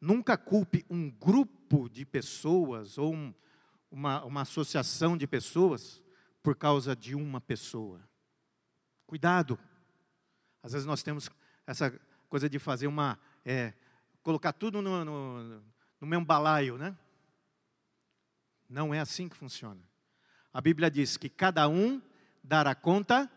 Nunca 0.00 0.38
culpe 0.38 0.82
um 0.88 1.10
grupo 1.10 1.90
de 1.90 2.06
pessoas 2.06 2.96
ou 2.96 3.14
um, 3.14 3.34
uma, 3.90 4.24
uma 4.24 4.42
associação 4.42 5.16
de 5.16 5.26
pessoas 5.26 6.00
por 6.42 6.54
causa 6.56 6.94
de 6.94 7.14
uma 7.14 7.40
pessoa. 7.40 8.00
Cuidado. 9.06 9.58
Às 10.62 10.72
vezes 10.72 10.86
nós 10.86 11.02
temos 11.02 11.30
essa 11.66 11.90
coisa 12.28 12.48
de 12.48 12.58
fazer 12.58 12.86
uma. 12.86 13.18
É, 13.44 13.74
colocar 14.22 14.52
tudo 14.52 14.80
no, 14.80 15.04
no, 15.04 15.62
no 16.00 16.06
mesmo 16.06 16.24
balaio, 16.24 16.78
né? 16.78 16.96
Não 18.68 18.94
é 18.94 19.00
assim 19.00 19.28
que 19.28 19.36
funciona. 19.36 19.82
A 20.52 20.60
Bíblia 20.60 20.90
diz 20.90 21.16
que 21.16 21.28
cada 21.28 21.68
um 21.68 22.00
dará 22.42 22.74
conta 22.74 23.30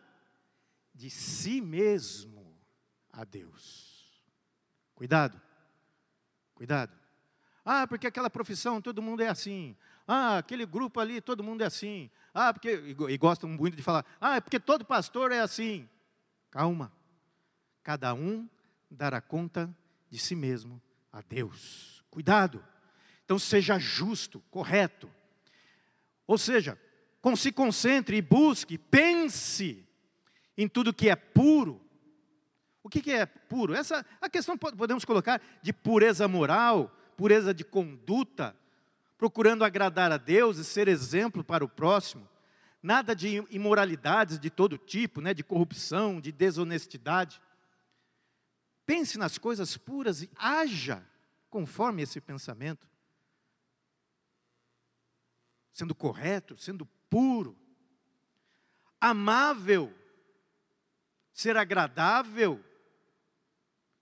de 0.94 1.10
si 1.10 1.62
mesmo 1.62 2.56
a 3.12 3.24
Deus. 3.24 4.22
Cuidado, 4.94 5.42
cuidado. 6.54 6.96
Ah, 7.66 7.88
porque 7.88 8.08
aquela 8.08 8.30
profissão 8.30 8.82
todo 8.82 9.02
mundo 9.02 9.24
é 9.24 9.28
assim. 9.28 9.76
Ah, 10.08 10.38
aquele 10.38 10.66
grupo 10.66 11.00
ali 11.00 11.22
todo 11.22 11.44
mundo 11.44 11.62
é 11.62 11.66
assim. 11.66 12.10
Ah, 12.34 12.54
porque. 12.54 12.96
E, 13.10 13.18
gostam 13.18 13.50
muito 13.50 13.76
de 13.76 13.84
falar. 13.84 14.06
Ah, 14.20 14.38
é 14.38 14.42
porque 14.42 14.60
todo 14.60 14.86
pastor 14.86 15.32
é 15.32 15.39
assim. 15.39 15.88
Calma. 16.52 16.92
Cada 17.82 18.13
um 18.13 18.48
dará 18.89 19.22
conta 19.22 19.74
de 20.10 20.18
si 20.18 20.36
mesmo 20.36 20.82
a 21.12 21.22
Deus. 21.22 22.04
Cuidado. 22.10 22.63
Então 23.26 23.39
seja 23.39 23.80
justo, 23.80 24.42
correto. 24.52 25.10
Ou 26.28 26.38
seja, 26.38 26.78
se 27.36 27.52
concentre 27.52 28.18
e 28.18 28.22
busque, 28.22 28.78
pense 28.78 29.88
em 30.58 30.68
tudo 30.68 30.94
que 30.94 31.10
é 31.10 31.16
puro. 31.16 31.82
O 32.84 32.89
que, 32.89 33.02
que 33.02 33.12
é 33.12 33.26
puro? 33.26 33.74
Essa 33.74 34.06
a 34.20 34.30
questão 34.30 34.58
podemos 34.58 35.06
colocar 35.06 35.42
de 35.62 35.72
pureza 35.72 36.28
moral, 36.28 36.94
pureza 37.16 37.54
de 37.54 37.63
conduta, 37.63 38.56
procurando 39.17 39.63
agradar 39.63 40.12
a 40.12 40.17
Deus 40.17 40.58
e 40.58 40.63
ser 40.63 40.88
exemplo 40.88 41.43
para 41.43 41.63
o 41.63 41.69
próximo. 41.69 42.28
Nada 42.82 43.15
de 43.15 43.45
imoralidades 43.49 44.38
de 44.38 44.49
todo 44.49 44.78
tipo, 44.78 45.21
né, 45.21 45.34
de 45.34 45.43
corrupção, 45.43 46.19
de 46.19 46.32
desonestidade. 46.32 47.41
Pense 48.86 49.17
nas 49.17 49.38
coisas 49.38 49.78
puras 49.78 50.21
e 50.21 50.30
haja 50.36 51.08
conforme 51.49 52.02
esse 52.02 52.19
pensamento. 52.19 52.88
Sendo 55.71 55.95
correto, 55.95 56.58
sendo 56.58 56.86
puro, 57.10 57.58
amável, 58.99 59.93
ser 61.32 61.58
agradável. 61.58 62.63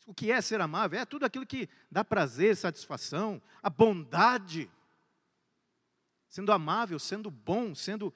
O 0.05 0.13
que 0.13 0.31
é 0.31 0.41
ser 0.41 0.59
amável? 0.61 0.99
É 0.99 1.05
tudo 1.05 1.25
aquilo 1.25 1.45
que 1.45 1.69
dá 1.89 2.03
prazer, 2.03 2.55
satisfação, 2.55 3.41
a 3.61 3.69
bondade. 3.69 4.69
Sendo 6.31 6.51
amável, 6.51 6.97
sendo 6.97 7.29
bom, 7.29 7.75
sendo 7.75 8.11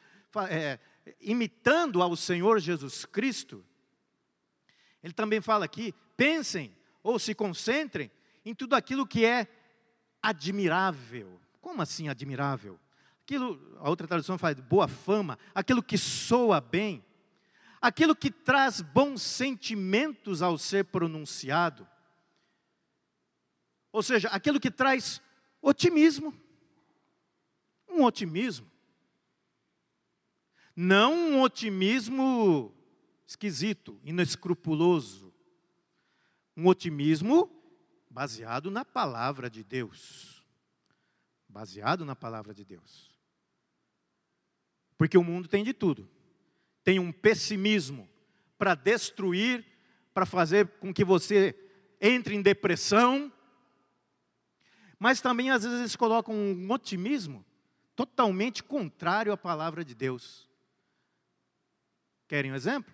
é, 0.49 0.80
imitando 1.21 2.01
ao 2.01 2.15
Senhor 2.15 2.60
Jesus 2.60 3.06
Cristo. 3.06 3.63
Ele 5.04 5.13
também 5.13 5.39
fala 5.39 5.65
aqui: 5.65 5.93
pensem 6.17 6.75
ou 7.04 7.19
se 7.19 7.36
concentrem 7.36 8.10
em 8.43 8.56
tudo 8.56 8.73
aquilo 8.73 9.06
que 9.06 9.23
é 9.23 9.47
admirável. 10.23 11.39
Como 11.62 11.80
assim 11.80 12.10
admirável? 12.10 12.80
aquilo, 13.25 13.60
a 13.80 13.89
outra 13.89 14.08
tradução 14.08 14.38
fala 14.38 14.54
boa 14.54 14.88
fama, 14.88 15.38
aquilo 15.54 15.82
que 15.82 15.97
soa 15.97 16.62
bem, 16.62 17.04
aquilo 17.82 18.15
que 18.15 18.30
traz 18.30 18.82
bons 18.82 19.21
sentimentos 19.23 20.43
ao 20.43 20.60
ser 20.60 20.86
pronunciado. 20.86 21.88
Ou 23.91 24.04
seja, 24.04 24.30
aquilo 24.30 24.60
que 24.60 24.69
traz 24.69 25.21
otimismo. 25.60 26.34
Um 27.95 28.03
otimismo. 28.03 28.69
Não 30.75 31.13
um 31.13 31.41
otimismo 31.41 32.75
esquisito, 33.25 33.97
inescrupuloso. 34.03 35.34
Um 36.58 36.67
otimismo 36.67 37.49
baseado 38.10 38.69
na 38.69 38.84
palavra 38.84 39.49
de 39.49 39.63
Deus. 39.63 40.45
Baseado 41.47 42.03
na 42.03 42.15
palavra 42.15 42.53
de 42.53 42.65
Deus. 42.65 43.10
Porque 44.97 45.17
o 45.17 45.23
mundo 45.23 45.47
tem 45.47 45.63
de 45.63 45.73
tudo. 45.73 46.10
Tem 46.84 46.99
um 46.99 47.13
pessimismo 47.13 48.10
para 48.58 48.75
destruir, 48.75 49.65
para 50.13 50.25
fazer 50.25 50.67
com 50.79 50.93
que 50.93 51.05
você 51.05 51.55
entre 52.01 52.36
em 52.36 52.41
depressão. 52.41 53.31
Mas 54.99 55.21
também 55.21 55.49
às 55.49 55.63
vezes 55.63 55.79
eles 55.79 55.95
colocam 55.95 56.36
um 56.36 56.71
otimismo 56.71 57.45
totalmente 57.95 58.63
contrário 58.63 59.31
à 59.31 59.38
palavra 59.38 59.84
de 59.84 59.95
Deus. 59.95 60.49
Querem 62.27 62.51
um 62.51 62.55
exemplo? 62.55 62.93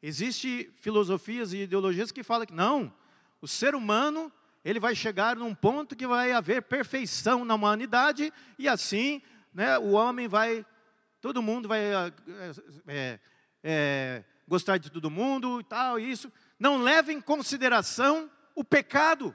Existem 0.00 0.70
filosofias 0.76 1.52
e 1.52 1.58
ideologias 1.58 2.10
que 2.10 2.22
falam 2.22 2.46
que 2.46 2.52
não, 2.52 2.92
o 3.40 3.46
ser 3.46 3.74
humano 3.74 4.32
ele 4.64 4.80
vai 4.80 4.94
chegar 4.94 5.36
num 5.36 5.54
ponto 5.54 5.96
que 5.96 6.06
vai 6.06 6.32
haver 6.32 6.62
perfeição 6.62 7.44
na 7.44 7.54
humanidade 7.54 8.32
e 8.58 8.68
assim 8.68 9.20
né, 9.52 9.78
o 9.78 9.92
homem 9.92 10.28
vai, 10.28 10.64
todo 11.20 11.42
mundo 11.42 11.68
vai 11.68 11.82
é, 12.86 13.20
é, 13.62 14.24
gostar 14.46 14.78
de 14.78 14.90
todo 14.90 15.10
mundo 15.10 15.60
e 15.60 15.64
tal, 15.64 15.98
isso. 15.98 16.32
Não 16.58 16.82
leva 16.82 17.12
em 17.12 17.20
consideração 17.20 18.30
o 18.54 18.64
pecado. 18.64 19.34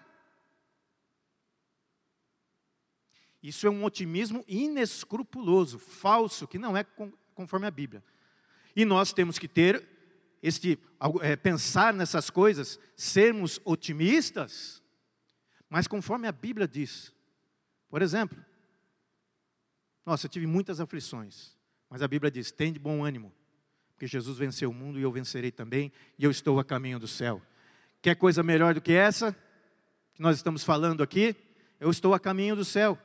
Isso 3.41 3.67
é 3.67 3.69
um 3.69 3.83
otimismo 3.83 4.43
inescrupuloso, 4.47 5.77
falso, 5.77 6.47
que 6.47 6.57
não 6.57 6.75
é 6.75 6.83
conforme 7.35 7.67
a 7.67 7.71
Bíblia. 7.71 8.03
E 8.75 8.83
nós 8.83 9.13
temos 9.13 9.37
que 9.37 9.47
ter 9.47 9.87
este 10.41 10.79
é, 11.21 11.35
pensar 11.35 11.93
nessas 11.93 12.29
coisas, 12.29 12.79
sermos 12.95 13.59
otimistas, 13.65 14.81
mas 15.69 15.87
conforme 15.87 16.27
a 16.27 16.31
Bíblia 16.31 16.67
diz. 16.67 17.13
Por 17.89 18.01
exemplo, 18.01 18.37
nossa, 20.05 20.25
eu 20.25 20.29
tive 20.29 20.47
muitas 20.47 20.79
aflições, 20.79 21.57
mas 21.89 22.01
a 22.01 22.07
Bíblia 22.07 22.31
diz: 22.31 22.51
tem 22.51 22.71
de 22.71 22.79
bom 22.79 23.03
ânimo, 23.03 23.33
porque 23.93 24.07
Jesus 24.07 24.37
venceu 24.37 24.69
o 24.69 24.73
mundo 24.73 24.99
e 24.99 25.01
eu 25.01 25.11
vencerei 25.11 25.51
também, 25.51 25.91
e 26.17 26.23
eu 26.23 26.31
estou 26.31 26.59
a 26.59 26.65
caminho 26.65 26.99
do 26.99 27.07
céu. 27.07 27.41
Quer 28.01 28.15
coisa 28.15 28.43
melhor 28.43 28.73
do 28.73 28.81
que 28.81 28.93
essa 28.93 29.35
que 30.13 30.21
nós 30.21 30.37
estamos 30.37 30.63
falando 30.63 31.03
aqui? 31.03 31.35
Eu 31.79 31.89
estou 31.89 32.13
a 32.13 32.19
caminho 32.19 32.55
do 32.55 32.65
céu. 32.65 32.97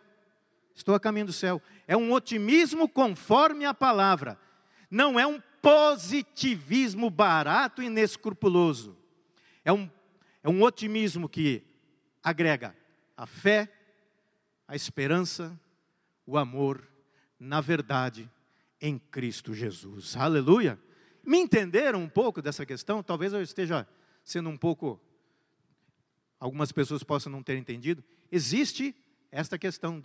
Estou 0.75 0.95
a 0.95 1.01
caminho 1.01 1.27
do 1.27 1.33
céu. 1.33 1.61
É 1.87 1.97
um 1.97 2.13
otimismo 2.13 2.89
conforme 2.89 3.65
a 3.65 3.75
palavra. 3.75 4.39
Não 4.91 5.19
é 5.19 5.27
um 5.27 5.41
positivismo 5.61 7.09
barato 7.09 7.83
e 7.83 7.87
inescrupuloso. 7.87 8.97
É 9.65 9.73
um, 9.73 9.89
é 10.43 10.49
um 10.49 10.63
otimismo 10.63 11.29
que 11.29 11.63
agrega 12.23 12.77
a 13.17 13.27
fé, 13.27 13.73
a 14.67 14.75
esperança, 14.75 15.59
o 16.27 16.37
amor 16.37 16.89
na 17.39 17.61
verdade, 17.61 18.31
em 18.81 18.99
Cristo 18.99 19.53
Jesus. 19.53 20.17
Aleluia. 20.17 20.79
Me 21.25 21.39
entenderam 21.39 22.01
um 22.01 22.09
pouco 22.09 22.41
dessa 22.41 22.65
questão? 22.65 23.03
Talvez 23.03 23.33
eu 23.33 23.43
esteja 23.43 23.87
sendo 24.23 24.49
um 24.49 24.57
pouco. 24.57 25.01
Algumas 26.39 26.71
pessoas 26.71 27.03
possam 27.03 27.33
não 27.33 27.43
ter 27.43 27.57
entendido. 27.57 28.03
Existe 28.31 28.95
esta 29.33 29.59
questão, 29.59 30.03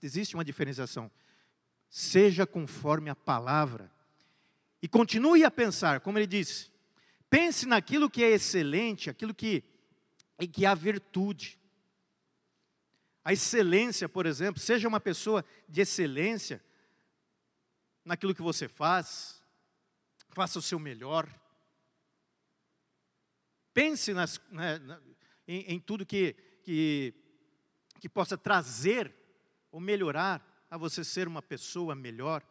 existe 0.00 0.34
uma 0.36 0.44
diferenciação. 0.44 1.10
Seja 1.88 2.46
conforme 2.46 3.10
a 3.10 3.16
palavra. 3.16 3.90
E 4.80 4.86
continue 4.86 5.44
a 5.44 5.50
pensar, 5.50 6.00
como 6.00 6.18
ele 6.18 6.26
disse. 6.26 6.70
Pense 7.28 7.66
naquilo 7.66 8.08
que 8.08 8.22
é 8.22 8.30
excelente, 8.30 9.10
aquilo 9.10 9.34
que, 9.34 9.64
em 10.38 10.48
que 10.48 10.64
há 10.64 10.72
virtude. 10.72 11.58
A 13.24 13.32
excelência, 13.32 14.08
por 14.08 14.24
exemplo, 14.24 14.60
seja 14.60 14.88
uma 14.88 15.00
pessoa 15.00 15.44
de 15.68 15.80
excelência 15.80 16.62
naquilo 18.04 18.34
que 18.34 18.42
você 18.42 18.68
faz, 18.68 19.42
faça 20.30 20.60
o 20.60 20.62
seu 20.62 20.78
melhor. 20.78 21.28
Pense 23.74 24.14
nas, 24.14 24.40
né, 24.50 24.80
em, 25.46 25.74
em, 25.74 25.80
tudo 25.80 26.06
que, 26.06 26.34
que, 26.62 27.14
que 28.00 28.08
possa 28.08 28.36
trazer 28.36 29.14
ou 29.70 29.78
melhorar 29.78 30.44
a 30.70 30.76
você 30.76 31.04
ser 31.04 31.28
uma 31.28 31.42
pessoa 31.42 31.94
melhor. 31.94 32.42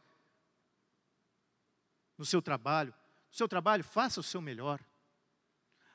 No 2.17 2.25
seu 2.25 2.41
trabalho. 2.41 2.93
No 3.29 3.35
seu 3.35 3.47
trabalho, 3.47 3.83
faça 3.83 4.19
o 4.19 4.23
seu 4.23 4.41
melhor. 4.41 4.79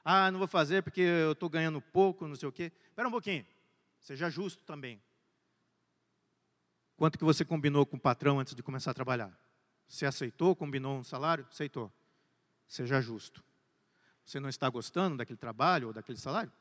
Ah, 0.05 0.31
não 0.31 0.39
vou 0.39 0.49
fazer 0.49 0.83
porque 0.83 1.01
eu 1.01 1.33
estou 1.33 1.49
ganhando 1.49 1.81
pouco, 1.81 2.29
não 2.29 2.37
sei 2.37 2.49
o 2.49 2.53
quê. 2.53 2.73
Espera 2.89 3.09
um 3.09 3.13
pouquinho. 3.13 3.47
Seja 4.01 4.29
justo 4.29 4.63
também. 4.65 5.03
Quanto 6.97 7.19
que 7.19 7.25
você 7.25 7.45
combinou 7.45 7.87
com 7.87 7.97
o 7.97 8.01
patrão 8.01 8.39
antes 8.39 8.55
de 8.55 8.63
começar 8.63 8.91
a 8.91 8.95
trabalhar? 8.95 9.37
Você 9.89 10.07
aceitou, 10.07 10.55
combinou 10.55 10.99
um 10.99 11.03
salário? 11.03 11.47
Aceitou. 11.49 11.93
Seja 12.67 13.01
justo. 13.01 13.43
Você 14.25 14.41
não 14.41 14.49
está 14.49 14.69
gostando 14.69 15.17
daquele 15.17 15.37
trabalho 15.37 15.89
ou 15.89 15.93
daquele 15.93 16.19
salário? 16.19 16.53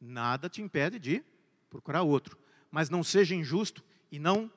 Nada 0.00 0.48
te 0.48 0.60
impede 0.60 0.98
de 0.98 1.24
procurar 1.74 2.02
outro. 2.02 2.38
Mas 2.70 2.90
não 2.90 3.02
seja 3.02 3.34
injusto 3.34 3.82
e 4.10 4.18
não 4.18 4.50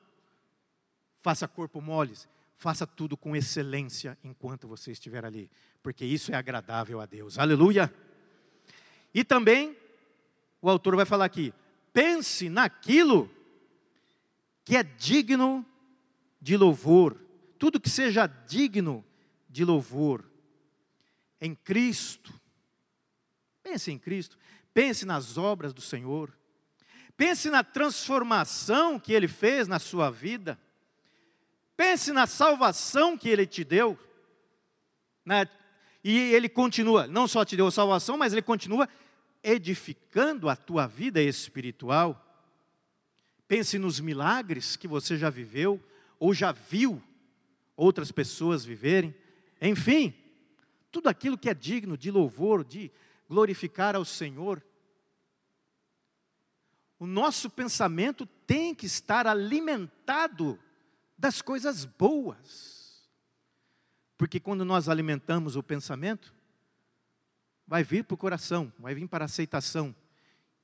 faça 1.20 1.48
corpo 1.48 1.80
moles. 1.80 2.28
Faça 2.56 2.86
tudo 2.86 3.16
com 3.16 3.36
excelência 3.36 4.18
enquanto 4.22 4.66
você 4.66 4.90
estiver 4.90 5.24
ali, 5.24 5.50
porque 5.82 6.04
isso 6.04 6.32
é 6.32 6.34
agradável 6.34 7.00
a 7.00 7.06
Deus. 7.06 7.38
Aleluia! 7.38 7.92
E 9.14 9.22
também, 9.22 9.76
o 10.60 10.68
autor 10.68 10.96
vai 10.96 11.04
falar 11.04 11.24
aqui: 11.24 11.54
pense 11.92 12.48
naquilo 12.48 13.30
que 14.64 14.76
é 14.76 14.82
digno 14.82 15.64
de 16.40 16.56
louvor 16.56 17.28
tudo 17.58 17.80
que 17.80 17.90
seja 17.90 18.26
digno 18.26 19.04
de 19.50 19.64
louvor. 19.64 20.24
em 21.40 21.54
Cristo. 21.54 22.34
Pense 23.62 23.92
em 23.92 23.98
Cristo, 23.98 24.36
pense 24.74 25.04
nas 25.06 25.38
obras 25.38 25.72
do 25.72 25.80
Senhor, 25.80 26.36
pense 27.18 27.50
na 27.50 27.64
transformação 27.64 28.98
que 28.98 29.12
Ele 29.12 29.26
fez 29.26 29.66
na 29.66 29.80
sua 29.80 30.08
vida, 30.08 30.56
pense 31.76 32.12
na 32.12 32.28
salvação 32.28 33.18
que 33.18 33.28
Ele 33.28 33.44
te 33.44 33.64
deu. 33.64 33.98
Na, 35.24 35.46
e 36.02 36.16
Ele 36.16 36.48
continua, 36.48 37.08
não 37.08 37.26
só 37.26 37.44
te 37.44 37.56
deu 37.56 37.68
salvação, 37.72 38.16
mas 38.16 38.32
Ele 38.32 38.40
continua 38.40 38.88
edificando 39.42 40.48
a 40.48 40.54
tua 40.54 40.86
vida 40.86 41.20
espiritual. 41.20 42.24
Pense 43.48 43.78
nos 43.78 43.98
milagres 43.98 44.76
que 44.76 44.86
você 44.86 45.16
já 45.16 45.28
viveu 45.28 45.82
ou 46.20 46.32
já 46.32 46.52
viu 46.52 47.02
outras 47.76 48.12
pessoas 48.12 48.64
viverem. 48.64 49.12
Enfim, 49.60 50.14
tudo 50.92 51.08
aquilo 51.08 51.36
que 51.36 51.50
é 51.50 51.54
digno 51.54 51.98
de 51.98 52.12
louvor, 52.12 52.62
de 52.62 52.92
glorificar 53.28 53.96
ao 53.96 54.04
Senhor. 54.04 54.62
O 56.98 57.06
nosso 57.06 57.48
pensamento 57.48 58.26
tem 58.46 58.74
que 58.74 58.86
estar 58.86 59.26
alimentado 59.26 60.58
das 61.16 61.40
coisas 61.40 61.84
boas. 61.84 63.08
Porque 64.16 64.40
quando 64.40 64.64
nós 64.64 64.88
alimentamos 64.88 65.54
o 65.54 65.62
pensamento, 65.62 66.34
vai 67.66 67.84
vir 67.84 68.04
para 68.04 68.14
o 68.14 68.18
coração, 68.18 68.72
vai 68.78 68.94
vir 68.94 69.06
para 69.06 69.24
a 69.24 69.26
aceitação. 69.26 69.94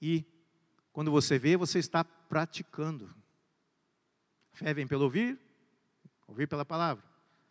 E 0.03 0.25
quando 0.93 1.11
você 1.11 1.39
vê, 1.39 1.57
você 1.57 1.79
está 1.79 2.03
praticando. 2.03 3.15
fé 4.53 4.75
vem 4.75 4.87
pelo 4.87 5.05
ouvir, 5.05 5.39
ouvir 6.27 6.49
pela 6.49 6.65
palavra. 6.65 7.05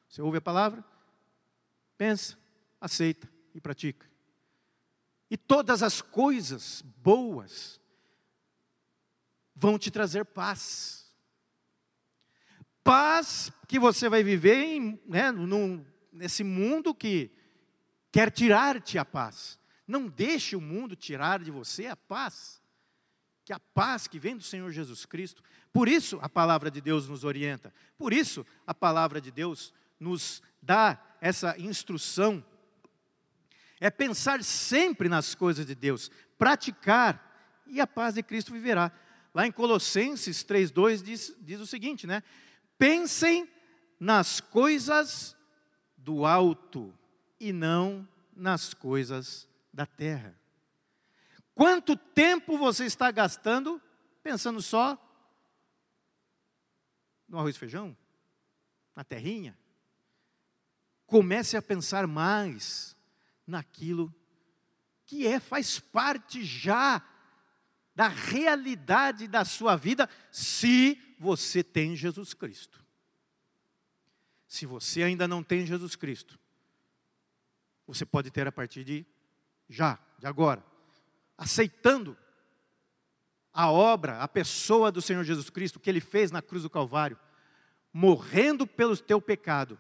Você 0.09 0.21
ouve 0.21 0.37
a 0.37 0.41
palavra, 0.41 0.83
pensa, 1.97 2.37
aceita 2.81 3.29
e 3.55 3.61
pratica. 3.61 4.09
E 5.29 5.37
todas 5.37 5.81
as 5.81 6.01
coisas 6.01 6.81
boas 6.81 7.79
vão 9.55 9.77
te 9.77 9.91
trazer 9.91 10.25
paz. 10.25 11.11
Paz 12.83 13.51
que 13.67 13.79
você 13.79 14.09
vai 14.09 14.23
viver 14.23 14.55
em, 14.55 14.99
né, 15.05 15.31
num, 15.31 15.85
nesse 16.11 16.43
mundo 16.43 16.93
que 16.93 17.31
quer 18.11 18.29
tirar-te 18.29 18.97
a 18.97 19.05
paz. 19.05 19.59
Não 19.87 20.07
deixe 20.07 20.55
o 20.55 20.61
mundo 20.61 20.95
tirar 20.95 21.39
de 21.39 21.51
você 21.51 21.87
a 21.87 21.95
paz. 21.95 22.61
Que 23.45 23.53
a 23.53 23.59
paz 23.59 24.07
que 24.07 24.19
vem 24.19 24.37
do 24.37 24.43
Senhor 24.43 24.71
Jesus 24.71 25.05
Cristo. 25.05 25.43
Por 25.71 25.87
isso 25.87 26.19
a 26.21 26.29
palavra 26.29 26.69
de 26.69 26.81
Deus 26.81 27.07
nos 27.07 27.23
orienta. 27.23 27.73
Por 27.97 28.13
isso 28.13 28.45
a 28.65 28.73
palavra 28.73 29.19
de 29.19 29.31
Deus 29.31 29.73
nos 29.99 30.41
dá 30.61 31.01
essa 31.19 31.57
instrução. 31.57 32.43
É 33.79 33.89
pensar 33.89 34.43
sempre 34.43 35.09
nas 35.09 35.35
coisas 35.35 35.65
de 35.65 35.75
Deus, 35.75 36.09
praticar, 36.37 37.31
e 37.65 37.81
a 37.81 37.87
paz 37.87 38.15
de 38.15 38.23
Cristo 38.23 38.53
viverá. 38.53 38.91
Lá 39.33 39.47
em 39.47 39.51
Colossenses 39.51 40.43
3,2 40.43 41.01
diz, 41.01 41.35
diz 41.41 41.59
o 41.59 41.65
seguinte, 41.65 42.05
né? 42.05 42.21
Pensem 42.77 43.49
nas 43.99 44.39
coisas 44.39 45.35
do 45.97 46.25
alto 46.25 46.93
e 47.39 47.51
não 47.51 48.07
nas 48.35 48.73
coisas 48.73 49.47
da 49.73 49.85
terra. 49.85 50.37
Quanto 51.55 51.95
tempo 51.95 52.57
você 52.57 52.85
está 52.85 53.09
gastando 53.11 53.81
pensando 54.21 54.61
só 54.61 54.97
no 57.27 57.39
arroz 57.39 57.55
e 57.55 57.59
feijão? 57.59 57.97
Na 58.95 59.03
terrinha? 59.03 59.57
Comece 61.05 61.57
a 61.57 61.61
pensar 61.61 62.05
mais 62.07 62.95
naquilo 63.45 64.13
que 65.05 65.27
é, 65.27 65.39
faz 65.39 65.79
parte 65.79 66.43
já 66.43 67.01
da 67.95 68.07
realidade 68.07 69.27
da 69.27 69.45
sua 69.45 69.75
vida, 69.75 70.09
se 70.31 70.99
você 71.19 71.63
tem 71.63 71.95
Jesus 71.95 72.33
Cristo. 72.33 72.83
Se 74.47 74.65
você 74.65 75.03
ainda 75.03 75.27
não 75.27 75.43
tem 75.43 75.65
Jesus 75.65 75.95
Cristo, 75.95 76.39
você 77.87 78.05
pode 78.05 78.31
ter 78.31 78.47
a 78.47 78.51
partir 78.51 78.83
de 78.83 79.05
já, 79.69 79.99
de 80.19 80.27
agora, 80.27 80.63
aceitando 81.37 82.17
a 83.51 83.71
obra, 83.71 84.19
a 84.19 84.27
pessoa 84.27 84.91
do 84.91 85.01
Senhor 85.01 85.23
Jesus 85.23 85.49
Cristo, 85.49 85.79
que 85.79 85.89
Ele 85.89 86.01
fez 86.01 86.31
na 86.31 86.41
cruz 86.41 86.63
do 86.63 86.69
Calvário, 86.69 87.17
morrendo 87.91 88.65
pelo 88.65 88.97
teu 88.97 89.21
pecado, 89.21 89.79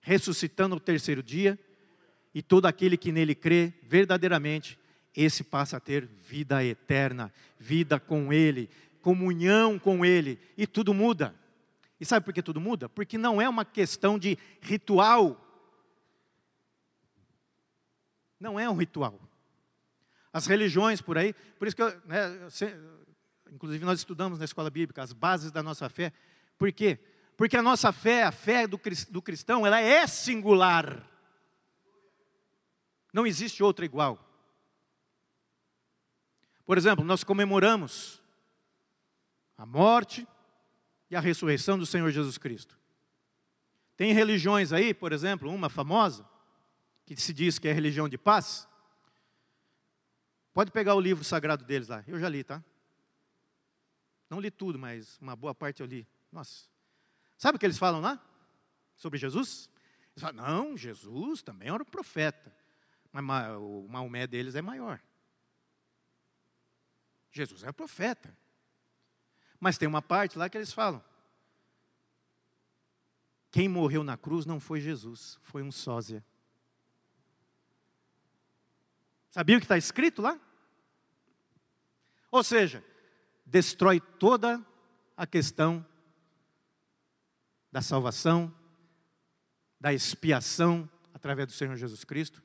ressuscitando 0.00 0.74
no 0.74 0.80
terceiro 0.80 1.22
dia, 1.22 1.58
e 2.34 2.42
todo 2.42 2.66
aquele 2.66 2.96
que 2.96 3.12
nele 3.12 3.34
crê 3.34 3.72
verdadeiramente, 3.82 4.78
esse 5.16 5.44
passa 5.44 5.76
a 5.76 5.80
ter 5.80 6.06
vida 6.06 6.64
eterna, 6.64 7.32
vida 7.58 8.00
com 8.00 8.32
Ele, 8.32 8.68
comunhão 9.00 9.78
com 9.78 10.04
Ele, 10.04 10.38
e 10.56 10.66
tudo 10.66 10.92
muda. 10.92 11.34
E 12.00 12.04
sabe 12.04 12.24
por 12.24 12.34
que 12.34 12.42
tudo 12.42 12.60
muda? 12.60 12.88
Porque 12.88 13.16
não 13.16 13.40
é 13.40 13.48
uma 13.48 13.64
questão 13.64 14.18
de 14.18 14.36
ritual 14.60 15.40
não 18.44 18.60
é 18.60 18.68
um 18.68 18.76
ritual. 18.76 19.18
As 20.30 20.46
religiões 20.46 21.00
por 21.00 21.16
aí, 21.16 21.32
por 21.58 21.66
isso 21.66 21.74
que, 21.74 21.82
eu, 21.82 21.88
né, 22.04 22.48
inclusive 23.50 23.84
nós 23.86 24.00
estudamos 24.00 24.38
na 24.38 24.44
escola 24.44 24.68
bíblica 24.68 25.02
as 25.02 25.14
bases 25.14 25.50
da 25.50 25.62
nossa 25.62 25.88
fé. 25.88 26.12
Por 26.58 26.70
quê? 26.70 26.98
Porque 27.38 27.56
a 27.56 27.62
nossa 27.62 27.90
fé, 27.90 28.24
a 28.24 28.32
fé 28.32 28.66
do, 28.66 28.78
do 29.10 29.22
cristão, 29.22 29.66
ela 29.66 29.80
é 29.80 30.06
singular. 30.06 31.08
Não 33.14 33.26
existe 33.26 33.62
outra 33.62 33.84
igual. 33.84 34.20
Por 36.64 36.78
exemplo, 36.78 37.04
nós 37.04 37.22
comemoramos 37.22 38.22
a 39.56 39.66
morte 39.66 40.26
e 41.10 41.16
a 41.16 41.20
ressurreição 41.20 41.78
do 41.78 41.86
Senhor 41.86 42.10
Jesus 42.10 42.38
Cristo. 42.38 42.78
Tem 43.96 44.12
religiões 44.12 44.72
aí, 44.72 44.92
por 44.92 45.12
exemplo, 45.12 45.50
uma 45.50 45.68
famosa, 45.68 46.28
que 47.04 47.14
se 47.16 47.32
diz 47.32 47.58
que 47.58 47.68
é 47.68 47.72
religião 47.72 48.08
de 48.08 48.18
paz, 48.18 48.66
pode 50.52 50.70
pegar 50.70 50.94
o 50.94 51.00
livro 51.00 51.22
sagrado 51.22 51.64
deles 51.64 51.88
lá. 51.88 52.02
Eu 52.06 52.18
já 52.18 52.28
li, 52.28 52.42
tá? 52.42 52.64
Não 54.28 54.40
li 54.40 54.50
tudo, 54.50 54.78
mas 54.78 55.18
uma 55.20 55.36
boa 55.36 55.54
parte 55.54 55.80
eu 55.80 55.86
li. 55.86 56.06
Nossa. 56.32 56.68
Sabe 57.36 57.56
o 57.56 57.58
que 57.58 57.66
eles 57.66 57.78
falam 57.78 58.00
lá? 58.00 58.20
Sobre 58.96 59.18
Jesus? 59.18 59.70
Eles 60.12 60.22
falam, 60.22 60.44
não, 60.44 60.76
Jesus 60.76 61.42
também 61.42 61.68
era 61.68 61.82
um 61.82 61.86
profeta. 61.86 62.52
Mas 63.12 63.56
o 63.58 63.86
Maomé 63.88 64.26
deles 64.26 64.54
é 64.54 64.62
maior. 64.62 65.00
Jesus 67.34 67.64
é 67.64 67.72
profeta. 67.72 68.34
Mas 69.58 69.76
tem 69.76 69.88
uma 69.88 70.00
parte 70.00 70.38
lá 70.38 70.48
que 70.48 70.56
eles 70.56 70.72
falam: 70.72 71.04
quem 73.50 73.68
morreu 73.68 74.04
na 74.04 74.16
cruz 74.16 74.46
não 74.46 74.60
foi 74.60 74.80
Jesus, 74.80 75.38
foi 75.42 75.62
um 75.62 75.72
sósia. 75.72 76.24
Sabia 79.30 79.56
o 79.56 79.58
que 79.58 79.64
está 79.64 79.76
escrito 79.76 80.22
lá? 80.22 80.40
Ou 82.30 82.44
seja, 82.44 82.84
destrói 83.44 84.00
toda 84.00 84.64
a 85.16 85.26
questão 85.26 85.84
da 87.70 87.82
salvação, 87.82 88.54
da 89.80 89.92
expiação 89.92 90.88
através 91.12 91.48
do 91.48 91.52
Senhor 91.52 91.76
Jesus 91.76 92.04
Cristo 92.04 92.40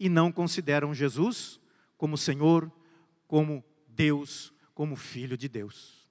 e 0.00 0.08
não 0.08 0.32
consideram 0.32 0.92
Jesus 0.92 1.60
como 1.96 2.18
Senhor, 2.18 2.72
como 3.28 3.64
Deus, 3.94 4.52
como 4.74 4.96
Filho 4.96 5.36
de 5.36 5.48
Deus. 5.48 6.08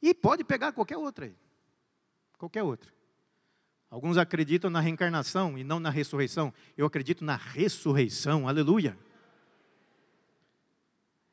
E 0.00 0.12
pode 0.12 0.42
pegar 0.42 0.72
qualquer 0.72 0.96
outra 0.96 1.26
aí, 1.26 1.36
qualquer 2.36 2.62
outra. 2.62 2.92
Alguns 3.88 4.16
acreditam 4.16 4.70
na 4.70 4.80
reencarnação 4.80 5.58
e 5.58 5.62
não 5.62 5.78
na 5.78 5.90
ressurreição. 5.90 6.52
Eu 6.76 6.86
acredito 6.86 7.24
na 7.24 7.36
ressurreição, 7.36 8.48
aleluia. 8.48 8.98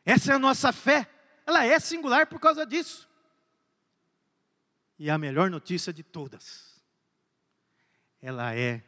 Essa 0.03 0.33
é 0.33 0.35
a 0.35 0.39
nossa 0.39 0.73
fé. 0.73 1.09
Ela 1.45 1.65
é 1.65 1.79
singular 1.79 2.27
por 2.27 2.39
causa 2.39 2.65
disso. 2.65 3.07
E 4.99 5.09
a 5.09 5.17
melhor 5.17 5.49
notícia 5.49 5.93
de 5.93 6.03
todas, 6.03 6.83
ela 8.21 8.53
é 8.53 8.83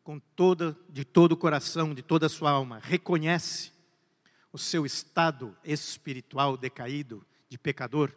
com 0.03 0.18
toda, 0.18 0.76
de 0.89 1.05
todo 1.05 1.32
o 1.32 1.36
coração, 1.36 1.93
de 1.93 2.03
toda 2.03 2.26
a 2.26 2.30
sua 2.30 2.51
alma, 2.51 2.80
reconhece 2.82 3.72
o 4.53 4.59
seu 4.59 4.86
estado 4.86 5.55
espiritual 5.62 6.57
decaído, 6.57 7.24
de 7.49 7.59
pecador, 7.59 8.12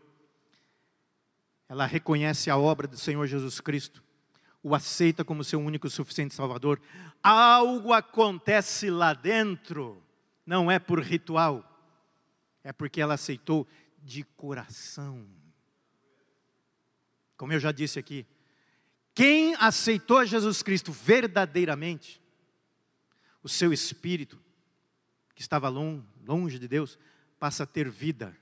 ela 1.67 1.85
reconhece 1.85 2.49
a 2.49 2.57
obra 2.57 2.87
do 2.87 2.97
Senhor 2.97 3.25
Jesus 3.27 3.59
Cristo, 3.59 4.03
o 4.63 4.75
aceita 4.75 5.23
como 5.25 5.43
seu 5.43 5.59
único 5.59 5.87
e 5.87 5.89
suficiente 5.89 6.35
Salvador, 6.35 6.79
algo 7.23 7.93
acontece 7.93 8.89
lá 8.89 9.13
dentro, 9.13 10.01
não 10.45 10.69
é 10.69 10.77
por 10.77 11.01
ritual, 11.01 11.67
é 12.63 12.71
porque 12.71 13.01
ela 13.01 13.15
aceitou 13.15 13.67
de 14.03 14.23
coração. 14.23 15.25
Como 17.37 17.53
eu 17.53 17.59
já 17.59 17.71
disse 17.71 17.97
aqui, 17.97 18.25
quem 19.13 19.55
aceitou 19.55 20.25
Jesus 20.25 20.61
Cristo 20.61 20.91
verdadeiramente, 20.91 22.21
o 23.43 23.49
seu 23.49 23.73
espírito, 23.73 24.39
que 25.33 25.41
estava 25.41 25.67
longe 25.69 26.59
de 26.59 26.67
Deus, 26.67 26.99
passa 27.39 27.63
a 27.63 27.67
ter 27.67 27.89
vida. 27.89 28.37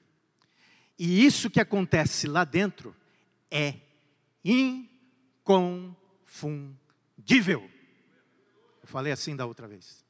E 0.98 1.26
isso 1.26 1.50
que 1.50 1.62
acontece 1.62 2.28
lá 2.28 2.44
dentro 2.44 2.94
é 3.50 3.76
inconfundível. 6.30 7.70
Eu 8.82 8.88
falei 8.88 9.12
assim 9.12 9.36
da 9.36 9.46
outra 9.46 9.68
vez. 9.68 10.06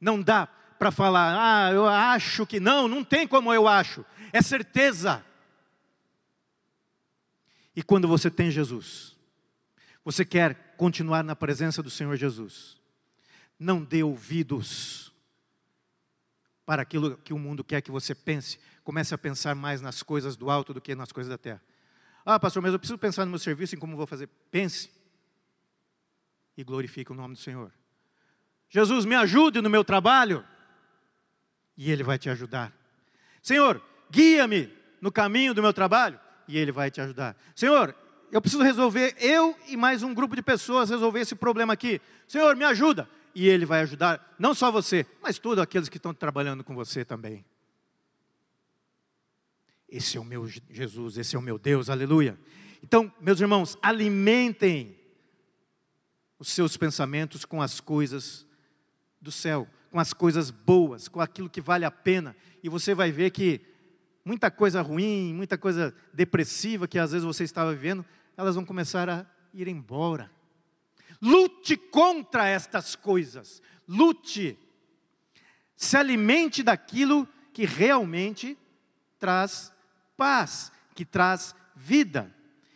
Não 0.00 0.20
dá 0.20 0.46
para 0.46 0.90
falar, 0.90 1.36
ah, 1.38 1.72
eu 1.72 1.86
acho 1.86 2.46
que 2.46 2.60
não, 2.60 2.88
não 2.88 3.04
tem 3.04 3.26
como 3.26 3.54
eu 3.54 3.66
acho. 3.66 4.04
É 4.32 4.42
certeza. 4.42 5.24
E 7.74 7.82
quando 7.82 8.06
você 8.06 8.30
tem 8.30 8.50
Jesus, 8.50 9.16
você 10.04 10.24
quer 10.24 10.74
continuar 10.76 11.24
na 11.24 11.34
presença 11.34 11.82
do 11.82 11.90
Senhor 11.90 12.16
Jesus, 12.16 12.76
não 13.58 13.82
dê 13.82 14.02
ouvidos 14.02 15.12
para 16.66 16.82
aquilo 16.82 17.16
que 17.18 17.32
o 17.32 17.38
mundo 17.38 17.64
quer 17.64 17.80
que 17.80 17.90
você 17.90 18.14
pense. 18.14 18.58
Comece 18.82 19.14
a 19.14 19.18
pensar 19.18 19.54
mais 19.54 19.80
nas 19.80 20.02
coisas 20.02 20.36
do 20.36 20.50
alto 20.50 20.74
do 20.74 20.80
que 20.80 20.94
nas 20.94 21.12
coisas 21.12 21.30
da 21.30 21.38
terra. 21.38 21.62
Ah, 22.24 22.40
pastor, 22.40 22.62
mas 22.62 22.72
eu 22.72 22.78
preciso 22.78 22.98
pensar 22.98 23.24
no 23.24 23.30
meu 23.30 23.38
serviço, 23.38 23.74
em 23.74 23.78
como 23.78 23.96
vou 23.96 24.06
fazer. 24.06 24.28
Pense 24.50 24.90
e 26.56 26.64
glorifique 26.64 27.12
o 27.12 27.14
nome 27.14 27.34
do 27.34 27.40
Senhor. 27.40 27.72
Jesus, 28.68 29.04
me 29.04 29.14
ajude 29.14 29.60
no 29.60 29.68
meu 29.68 29.84
trabalho. 29.84 30.44
E 31.76 31.90
Ele 31.90 32.02
vai 32.02 32.18
te 32.18 32.30
ajudar. 32.30 32.72
Senhor, 33.42 33.82
guia-me 34.10 34.72
no 35.00 35.12
caminho 35.12 35.52
do 35.52 35.62
meu 35.62 35.72
trabalho. 35.72 36.18
E 36.48 36.56
Ele 36.56 36.72
vai 36.72 36.90
te 36.90 37.00
ajudar. 37.00 37.36
Senhor, 37.54 37.94
eu 38.32 38.40
preciso 38.40 38.62
resolver, 38.62 39.14
eu 39.18 39.56
e 39.68 39.76
mais 39.76 40.02
um 40.02 40.14
grupo 40.14 40.34
de 40.34 40.42
pessoas, 40.42 40.90
resolver 40.90 41.20
esse 41.20 41.34
problema 41.34 41.72
aqui. 41.72 42.00
Senhor, 42.26 42.56
me 42.56 42.64
ajuda 42.64 43.08
e 43.34 43.48
Ele 43.48 43.66
vai 43.66 43.80
ajudar, 43.82 44.34
não 44.38 44.54
só 44.54 44.70
você, 44.70 45.06
mas 45.20 45.38
todos 45.38 45.62
aqueles 45.62 45.88
que 45.88 45.96
estão 45.96 46.14
trabalhando 46.14 46.62
com 46.62 46.74
você 46.74 47.04
também. 47.04 47.44
Esse 49.96 50.16
é 50.16 50.20
o 50.20 50.24
meu 50.24 50.44
Jesus, 50.48 51.16
esse 51.16 51.36
é 51.36 51.38
o 51.38 51.42
meu 51.42 51.56
Deus, 51.56 51.88
aleluia. 51.88 52.36
Então, 52.82 53.14
meus 53.20 53.40
irmãos, 53.40 53.78
alimentem 53.80 54.98
os 56.36 56.48
seus 56.48 56.76
pensamentos 56.76 57.44
com 57.44 57.62
as 57.62 57.78
coisas 57.78 58.44
do 59.20 59.30
céu, 59.30 59.68
com 59.92 60.00
as 60.00 60.12
coisas 60.12 60.50
boas, 60.50 61.06
com 61.06 61.20
aquilo 61.20 61.48
que 61.48 61.60
vale 61.60 61.84
a 61.84 61.92
pena, 61.92 62.34
e 62.60 62.68
você 62.68 62.92
vai 62.92 63.12
ver 63.12 63.30
que 63.30 63.60
muita 64.24 64.50
coisa 64.50 64.82
ruim, 64.82 65.32
muita 65.32 65.56
coisa 65.56 65.94
depressiva 66.12 66.88
que 66.88 66.98
às 66.98 67.12
vezes 67.12 67.24
você 67.24 67.44
estava 67.44 67.72
vivendo, 67.72 68.04
elas 68.36 68.56
vão 68.56 68.64
começar 68.64 69.08
a 69.08 69.24
ir 69.52 69.68
embora. 69.68 70.28
Lute 71.22 71.76
contra 71.76 72.48
estas 72.48 72.96
coisas. 72.96 73.62
Lute. 73.86 74.58
Se 75.76 75.96
alimente 75.96 76.64
daquilo 76.64 77.28
que 77.52 77.64
realmente 77.64 78.58
traz 79.20 79.72
paz, 80.16 80.72
que 80.94 81.04
traz 81.04 81.54
vida. 81.74 82.32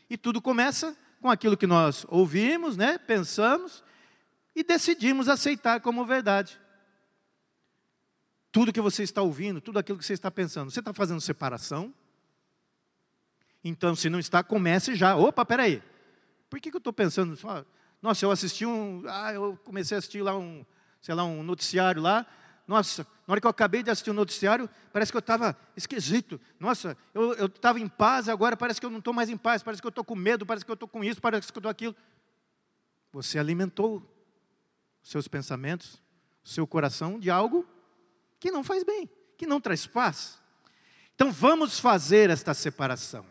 E 0.09 0.17
tudo 0.17 0.41
começa 0.41 0.97
com 1.21 1.31
aquilo 1.31 1.57
que 1.57 1.67
nós 1.67 2.07
ouvimos, 2.09 2.77
né, 2.77 2.99
pensamos 2.99 3.83
e 4.55 4.63
decidimos 4.63 5.29
aceitar 5.29 5.81
como 5.81 6.05
verdade. 6.05 6.59
Tudo 8.51 8.73
que 8.73 8.81
você 8.81 9.03
está 9.03 9.23
ouvindo, 9.23 9.61
tudo 9.61 9.79
aquilo 9.79 9.99
que 9.99 10.05
você 10.05 10.15
está 10.15 10.31
pensando, 10.31 10.71
você 10.71 10.81
está 10.81 10.93
fazendo 10.93 11.21
separação? 11.21 11.93
Então, 13.63 13.95
se 13.95 14.09
não 14.09 14.19
está, 14.19 14.43
comece 14.43 14.95
já. 14.95 15.17
Opa, 15.17 15.45
peraí. 15.45 15.83
Por 16.49 16.61
que, 16.61 16.71
que 16.71 16.77
eu 16.77 16.79
estou 16.79 16.93
pensando? 16.93 17.39
Nossa, 18.01 18.25
eu 18.25 18.31
assisti 18.31 18.65
um. 18.65 19.03
Ah, 19.07 19.33
eu 19.33 19.59
comecei 19.65 19.97
a 19.97 19.99
assistir 19.99 20.23
lá 20.23 20.37
um, 20.37 20.65
sei 21.01 21.15
lá, 21.15 21.25
um 21.25 21.43
noticiário 21.43 22.01
lá. 22.01 22.27
Nossa, 22.69 23.05
na 23.27 23.33
hora 23.33 23.41
que 23.41 23.47
eu 23.47 23.51
acabei 23.51 23.83
de 23.83 23.91
assistir 23.91 24.11
o 24.11 24.13
um 24.13 24.17
noticiário, 24.17 24.71
parece 24.93 25.11
que 25.11 25.17
eu 25.17 25.21
estava 25.21 25.57
esquisito. 25.77 26.41
Nossa, 26.61 26.97
eu 27.13 27.47
estava 27.47 27.81
em 27.81 27.89
paz, 27.89 28.29
agora 28.29 28.57
parece 28.57 28.79
que 28.79 28.87
eu 28.87 28.91
não 28.91 28.99
estou 28.99 29.13
mais 29.13 29.29
em 29.29 29.37
paz, 29.37 29.63
parece 29.63 29.83
que 29.83 29.87
eu 29.87 29.91
estou 29.91 30.05
com 30.05 30.15
medo, 30.15 30.47
parece 30.47 30.65
que 30.65 30.71
eu 30.71 30.75
estou 30.75 30.87
com 30.87 31.03
isso, 31.03 31.21
parece 31.21 31.51
que 31.51 31.57
eu 31.57 31.61
estou 31.61 31.71
aquilo. 31.71 31.97
Você 33.11 33.39
alimentou 33.39 34.07
seus 35.03 35.27
pensamentos, 35.27 36.01
seu 36.45 36.67
coração 36.67 37.19
de 37.19 37.31
algo 37.31 37.67
que 38.39 38.51
não 38.51 38.63
faz 38.63 38.85
bem, 38.85 39.09
que 39.37 39.47
não 39.47 39.61
traz 39.61 39.87
paz. 39.87 40.39
Então 41.15 41.33
vamos 41.33 41.81
fazer 41.81 42.31
esta 42.31 42.53
separação. 42.53 43.25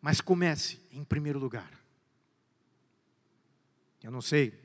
Mas 0.00 0.20
comece 0.20 0.78
em 0.92 1.02
primeiro 1.02 1.38
lugar 1.40 1.78
eu 4.02 4.12
não 4.12 4.22
sei 4.22 4.58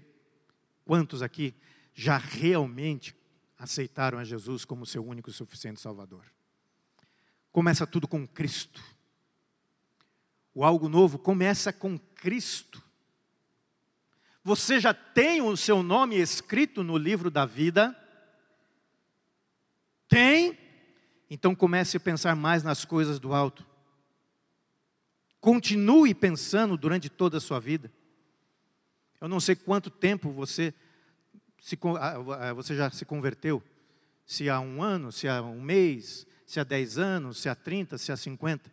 quantos 0.86 1.22
aqui 1.22 1.54
já 1.94 2.18
realmente 2.18 3.16
aceitaram 3.58 4.18
a 4.18 4.24
Jesus 4.24 4.66
como 4.66 4.86
seu 4.86 5.06
único 5.06 5.30
e 5.30 5.34
suficiente 5.34 5.80
Salvador. 5.80 6.26
Começa 7.52 7.86
tudo 7.86 8.08
com 8.08 8.28
Cristo. 8.28 8.84
O 10.54 10.64
algo 10.64 10.90
novo 10.90 11.18
começa 11.18 11.72
com 11.72 11.98
Cristo. 11.98 12.82
Você 14.44 14.80
já 14.80 14.94
tem 14.94 15.42
o 15.42 15.56
seu 15.56 15.82
nome 15.82 16.20
escrito 16.20 16.84
no 16.84 16.98
livro 16.98 17.32
da 17.32 17.46
vida? 17.46 17.98
Tem? 20.08 20.58
Então 21.30 21.56
comece 21.56 21.98
a 21.98 22.00
pensar 22.00 22.36
mais 22.36 22.64
nas 22.64 22.84
coisas 22.84 23.20
do 23.20 23.34
alto. 23.34 23.66
Continue 25.40 26.14
pensando 26.14 26.78
durante 26.78 27.10
toda 27.10 27.38
a 27.38 27.42
sua 27.42 27.60
vida. 27.60 27.92
Eu 29.20 29.28
não 29.28 29.40
sei 29.40 29.56
quanto 29.56 29.90
tempo 29.90 30.32
você, 30.32 30.74
se, 31.64 31.80
você 32.54 32.76
já 32.76 32.92
se 32.92 33.06
converteu. 33.06 33.64
Se 34.26 34.50
há 34.50 34.60
um 34.60 34.84
ano, 34.84 35.14
se 35.14 35.30
há 35.30 35.42
um 35.42 35.62
mês, 35.62 36.28
se 36.46 36.60
há 36.60 36.64
dez 36.66 36.98
anos, 36.98 37.38
se 37.38 37.48
há 37.48 37.56
trinta, 37.56 37.98
se 37.98 38.12
há 38.12 38.18
cinquenta. 38.18 38.70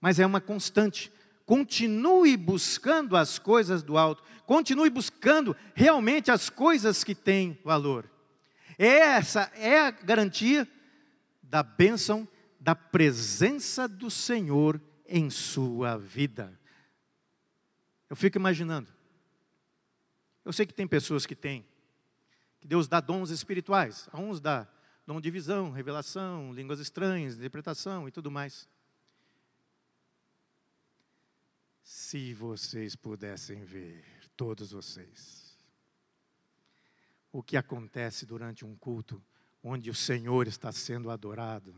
Mas 0.00 0.18
é 0.18 0.26
uma 0.26 0.40
constante. 0.40 1.12
Continue 1.46 2.36
buscando 2.36 3.16
as 3.16 3.38
coisas 3.38 3.80
do 3.84 3.96
alto. 3.96 4.24
Continue 4.44 4.90
buscando 4.90 5.56
realmente 5.72 6.32
as 6.32 6.50
coisas 6.50 7.04
que 7.04 7.14
têm 7.14 7.56
valor. 7.64 8.10
Essa 8.76 9.48
é 9.54 9.78
a 9.78 9.92
garantia 9.92 10.68
da 11.40 11.62
bênção, 11.62 12.26
da 12.58 12.74
presença 12.74 13.86
do 13.86 14.10
Senhor 14.10 14.80
em 15.06 15.30
sua 15.30 15.96
vida. 15.96 16.58
Eu 18.10 18.16
fico 18.16 18.36
imaginando 18.36 18.92
eu 20.44 20.52
sei 20.52 20.66
que 20.66 20.74
tem 20.74 20.86
pessoas 20.86 21.24
que 21.24 21.34
têm, 21.34 21.64
que 22.64 22.68
Deus 22.68 22.88
dá 22.88 22.98
dons 22.98 23.28
espirituais. 23.28 24.08
A 24.10 24.18
uns 24.18 24.40
dá 24.40 24.66
dom 25.06 25.20
de 25.20 25.30
visão, 25.30 25.70
revelação, 25.70 26.50
línguas 26.50 26.80
estranhas, 26.80 27.36
interpretação 27.36 28.08
e 28.08 28.10
tudo 28.10 28.30
mais. 28.30 28.66
Se 31.82 32.32
vocês 32.32 32.96
pudessem 32.96 33.62
ver, 33.66 34.02
todos 34.34 34.70
vocês, 34.72 35.58
o 37.30 37.42
que 37.42 37.58
acontece 37.58 38.24
durante 38.24 38.64
um 38.64 38.74
culto 38.74 39.22
onde 39.62 39.90
o 39.90 39.94
Senhor 39.94 40.46
está 40.46 40.72
sendo 40.72 41.10
adorado. 41.10 41.74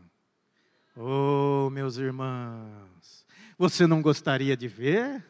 Oh, 0.95 1.69
meus 1.69 1.97
irmãos, 1.97 3.25
você 3.57 3.85
não 3.85 4.01
gostaria 4.01 4.55
de 4.55 4.69
ver? 4.69 5.21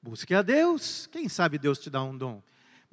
Busque 0.00 0.34
a 0.34 0.40
Deus. 0.40 1.06
Quem 1.08 1.28
sabe 1.28 1.58
Deus 1.58 1.78
te 1.78 1.90
dá 1.90 2.02
um 2.02 2.16
dom. 2.16 2.42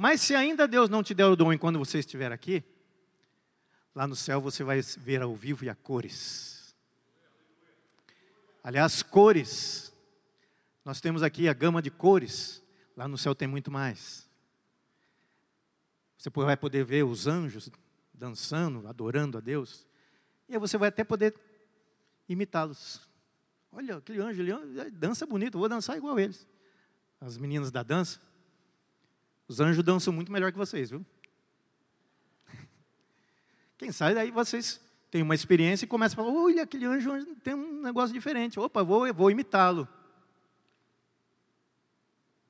Mas 0.01 0.21
se 0.21 0.33
ainda 0.33 0.65
Deus 0.65 0.89
não 0.89 1.03
te 1.03 1.13
der 1.13 1.25
o 1.25 1.35
dom 1.35 1.51
enquanto 1.51 1.77
você 1.77 1.99
estiver 1.99 2.31
aqui, 2.31 2.63
lá 3.93 4.07
no 4.07 4.15
céu 4.15 4.39
você 4.39 4.63
vai 4.63 4.79
ver 4.79 5.21
ao 5.21 5.35
vivo 5.35 5.65
e 5.65 5.69
a 5.69 5.75
cores. 5.75 6.73
Aliás, 8.63 9.03
cores. 9.03 9.93
Nós 10.85 11.01
temos 11.01 11.21
aqui 11.21 11.49
a 11.49 11.53
gama 11.53 11.81
de 11.81 11.91
cores. 11.91 12.63
Lá 12.95 13.09
no 13.09 13.17
céu 13.17 13.35
tem 13.35 13.45
muito 13.45 13.69
mais. 13.69 14.25
Você 16.17 16.29
vai 16.29 16.55
poder 16.55 16.85
ver 16.85 17.03
os 17.03 17.27
anjos 17.27 17.69
dançando, 18.13 18.87
adorando 18.87 19.37
a 19.37 19.41
Deus. 19.41 19.85
E 20.47 20.53
aí 20.53 20.59
você 20.59 20.77
vai 20.77 20.87
até 20.87 21.03
poder 21.03 21.35
imitá-los. 22.29 23.05
Olha, 23.69 23.97
aquele 23.97 24.21
anjo, 24.21 24.41
ele 24.41 24.91
dança 24.91 25.25
bonito, 25.25 25.59
vou 25.59 25.67
dançar 25.67 25.97
igual 25.97 26.17
eles 26.17 26.47
as 27.21 27.37
meninas 27.37 27.71
da 27.71 27.83
dança, 27.83 28.21
os 29.49 29.59
anjos 29.59 29.83
dançam 29.83 30.13
muito 30.13 30.31
melhor 30.31 30.51
que 30.51 30.57
vocês, 30.57 30.91
viu? 30.91 31.03
Quem 33.79 33.91
sabe 33.91 34.13
daí 34.13 34.29
vocês 34.29 34.79
tem 35.09 35.23
uma 35.23 35.33
experiência 35.33 35.85
e 35.85 35.87
começa 35.87 36.13
a 36.13 36.17
falar: 36.17 36.31
olha, 36.31 36.61
aquele 36.61 36.85
anjo 36.85 37.11
tem 37.37 37.55
um 37.55 37.81
negócio 37.81 38.13
diferente. 38.13 38.59
Opa, 38.59 38.83
vou, 38.83 39.11
vou 39.11 39.31
imitá-lo. 39.31 39.87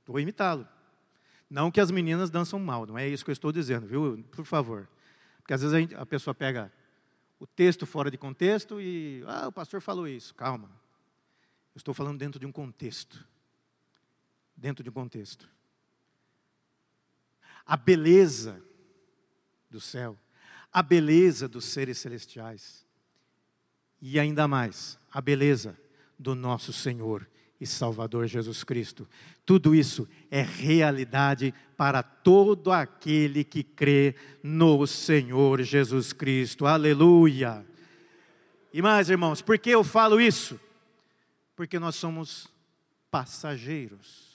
Vou 0.06 0.20
imitá-lo. 0.20 0.68
Não 1.50 1.72
que 1.72 1.80
as 1.80 1.89
meninas 1.89 2.30
dançam 2.30 2.60
mal, 2.60 2.86
não 2.86 2.97
é 2.97 3.08
isso 3.08 3.24
que 3.24 3.32
eu 3.32 3.34
estou 3.34 3.52
dizendo, 3.52 3.88
viu? 3.88 4.24
Por 4.32 4.45
favor. 4.45 4.88
Porque 5.38 5.54
às 5.54 5.62
vezes 5.62 5.74
a, 5.74 5.80
gente, 5.80 5.95
a 5.95 6.06
pessoa 6.06 6.36
pega 6.36 6.72
o 7.39 7.47
texto 7.47 7.86
fora 7.86 8.12
de 8.12 8.18
contexto 8.18 8.82
e, 8.82 9.24
ah, 9.26 9.47
o 9.47 9.52
pastor 9.52 9.82
falou 9.82 10.08
isso. 10.08 10.36
Calma. 10.36 10.70
Eu 11.74 11.80
estou 11.80 11.93
falando 11.93 12.20
dentro 12.20 12.39
de 12.39 12.45
um 12.45 12.52
contexto. 12.52 13.26
Dentro 14.56 14.84
de 14.84 14.89
um 14.89 14.93
contexto. 14.93 15.50
A 17.70 17.78
beleza 17.78 18.59
do 19.70 19.80
céu, 19.80 20.17
a 20.74 20.82
beleza 20.82 21.47
dos 21.47 21.65
seres 21.65 21.99
celestiais 21.99 22.84
e 24.01 24.20
ainda 24.20 24.47
mais, 24.47 24.97
a 25.11 25.22
beleza 25.22 25.80
do 26.17 26.34
nosso 26.34 26.74
Senhor 26.74 27.30
e 27.61 27.67
Salvador 27.67 28.26
Jesus 28.26 28.63
Cristo. 28.63 29.07
Tudo 29.45 29.76
isso 29.76 30.09
é 30.32 30.41
realidade 30.41 31.53
para 31.78 32.01
todo 32.01 32.72
aquele 32.72 33.43
que 33.43 33.63
crê 33.63 34.15
no 34.41 34.88
Senhor 34.88 35.61
Jesus 35.61 36.11
Cristo. 36.11 36.65
Aleluia! 36.65 37.63
E 38.74 38.82
mais, 38.82 39.11
irmãos, 39.11 39.43
por 39.43 39.59
que 39.59 39.70
eu 39.70 39.84
falo 39.84 40.20
isso? 40.20 40.59
Porque 41.55 41.78
nós 41.78 41.95
somos 41.95 42.47
passageiros. 43.11 44.28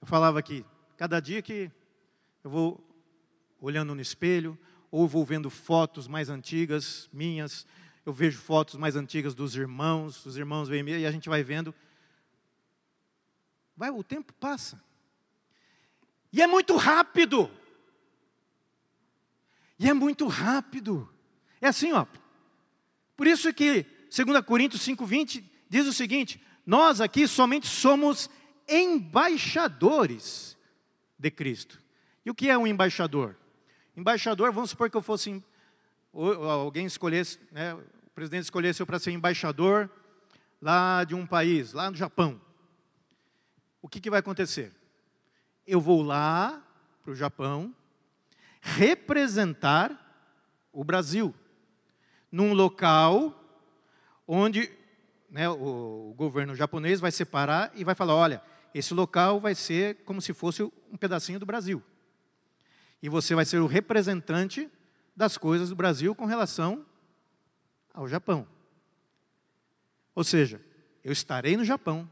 Eu 0.00 0.06
falava 0.06 0.38
aqui, 0.38 0.64
cada 0.96 1.20
dia 1.20 1.42
que 1.42 1.70
eu 2.42 2.50
vou 2.50 2.82
olhando 3.60 3.94
no 3.94 4.00
espelho, 4.00 4.58
ou 4.90 5.06
vou 5.06 5.24
vendo 5.24 5.50
fotos 5.50 6.08
mais 6.08 6.28
antigas 6.30 7.08
minhas, 7.12 7.66
eu 8.04 8.12
vejo 8.12 8.38
fotos 8.38 8.76
mais 8.76 8.96
antigas 8.96 9.34
dos 9.34 9.54
irmãos, 9.56 10.24
os 10.24 10.36
irmãos 10.36 10.68
vêm 10.68 10.88
e 10.88 11.04
a 11.04 11.10
gente 11.10 11.28
vai 11.28 11.42
vendo. 11.42 11.74
Vai, 13.76 13.90
o 13.90 14.02
tempo 14.02 14.32
passa. 14.34 14.82
E 16.32 16.40
é 16.40 16.46
muito 16.46 16.76
rápido. 16.76 17.50
E 19.78 19.88
é 19.88 19.92
muito 19.92 20.26
rápido. 20.26 21.12
É 21.60 21.68
assim, 21.68 21.92
ó. 21.92 22.06
Por 23.16 23.26
isso 23.26 23.52
que 23.52 23.84
2 24.08 24.40
Coríntios 24.46 24.82
5:20 24.82 25.44
diz 25.68 25.86
o 25.86 25.92
seguinte: 25.92 26.40
nós 26.64 27.00
aqui 27.00 27.28
somente 27.28 27.66
somos 27.66 28.30
embaixadores 28.68 30.55
de 31.18 31.30
Cristo. 31.30 31.80
E 32.24 32.30
o 32.30 32.34
que 32.34 32.50
é 32.50 32.58
um 32.58 32.66
embaixador? 32.66 33.36
Embaixador, 33.96 34.52
vamos 34.52 34.70
supor 34.70 34.90
que 34.90 34.96
eu 34.96 35.02
fosse 35.02 35.42
alguém 36.12 36.86
escolhesse, 36.86 37.38
né, 37.52 37.76
presidente 38.14 38.44
escolhesse 38.44 38.80
eu 38.80 38.86
para 38.86 38.98
ser 38.98 39.12
embaixador 39.12 39.90
lá 40.60 41.04
de 41.04 41.14
um 41.14 41.26
país, 41.26 41.72
lá 41.72 41.90
no 41.90 41.96
Japão, 41.96 42.40
o 43.82 43.88
que, 43.88 44.00
que 44.00 44.10
vai 44.10 44.20
acontecer? 44.20 44.72
Eu 45.66 45.80
vou 45.80 46.02
lá 46.02 46.62
para 47.02 47.12
o 47.12 47.14
Japão 47.14 47.74
representar 48.60 50.02
o 50.72 50.82
Brasil 50.82 51.34
num 52.32 52.52
local 52.52 53.32
onde 54.26 54.70
né, 55.30 55.48
o, 55.48 56.10
o 56.10 56.14
governo 56.16 56.56
japonês 56.56 56.98
vai 56.98 57.12
separar 57.12 57.70
e 57.74 57.84
vai 57.84 57.94
falar: 57.94 58.14
olha, 58.14 58.42
esse 58.78 58.92
local 58.92 59.40
vai 59.40 59.54
ser 59.54 59.96
como 60.04 60.20
se 60.20 60.34
fosse 60.34 60.62
um 60.62 60.96
pedacinho 60.98 61.38
do 61.38 61.46
Brasil. 61.46 61.82
E 63.02 63.08
você 63.08 63.34
vai 63.34 63.44
ser 63.44 63.58
o 63.58 63.66
representante 63.66 64.70
das 65.14 65.38
coisas 65.38 65.70
do 65.70 65.76
Brasil 65.76 66.14
com 66.14 66.26
relação 66.26 66.84
ao 67.94 68.06
Japão. 68.06 68.46
Ou 70.14 70.22
seja, 70.22 70.60
eu 71.02 71.12
estarei 71.12 71.56
no 71.56 71.64
Japão, 71.64 72.08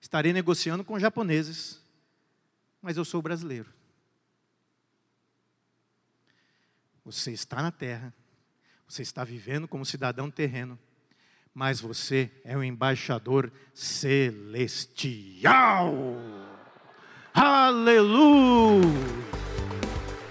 estarei 0.00 0.32
negociando 0.32 0.84
com 0.84 0.98
japoneses, 0.98 1.82
mas 2.80 2.96
eu 2.96 3.04
sou 3.04 3.20
brasileiro. 3.20 3.72
Você 7.04 7.32
está 7.32 7.62
na 7.62 7.72
terra, 7.72 8.14
você 8.86 9.02
está 9.02 9.24
vivendo 9.24 9.66
como 9.66 9.84
cidadão 9.84 10.30
terreno, 10.30 10.78
mas 11.56 11.80
você 11.80 12.30
é 12.44 12.54
um 12.54 12.62
embaixador 12.62 13.50
celestial. 13.72 14.60
Aleluia! 17.32 18.84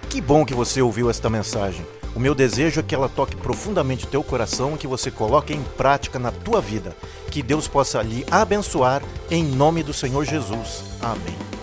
Que 0.08 0.20
bom 0.20 0.46
que 0.46 0.54
você 0.54 0.80
ouviu 0.80 1.10
esta 1.10 1.28
mensagem. 1.28 1.84
O 2.14 2.20
meu 2.20 2.32
desejo 2.32 2.78
é 2.78 2.82
que 2.84 2.94
ela 2.94 3.08
toque 3.08 3.34
profundamente 3.34 4.04
o 4.04 4.08
teu 4.08 4.22
coração 4.22 4.76
e 4.76 4.78
que 4.78 4.86
você 4.86 5.10
coloque 5.10 5.52
em 5.52 5.64
prática 5.76 6.16
na 6.16 6.30
tua 6.30 6.60
vida. 6.60 6.96
Que 7.28 7.42
Deus 7.42 7.66
possa 7.66 8.00
lhe 8.02 8.24
abençoar 8.30 9.02
em 9.28 9.42
nome 9.42 9.82
do 9.82 9.92
Senhor 9.92 10.24
Jesus. 10.24 10.84
Amém. 11.02 11.55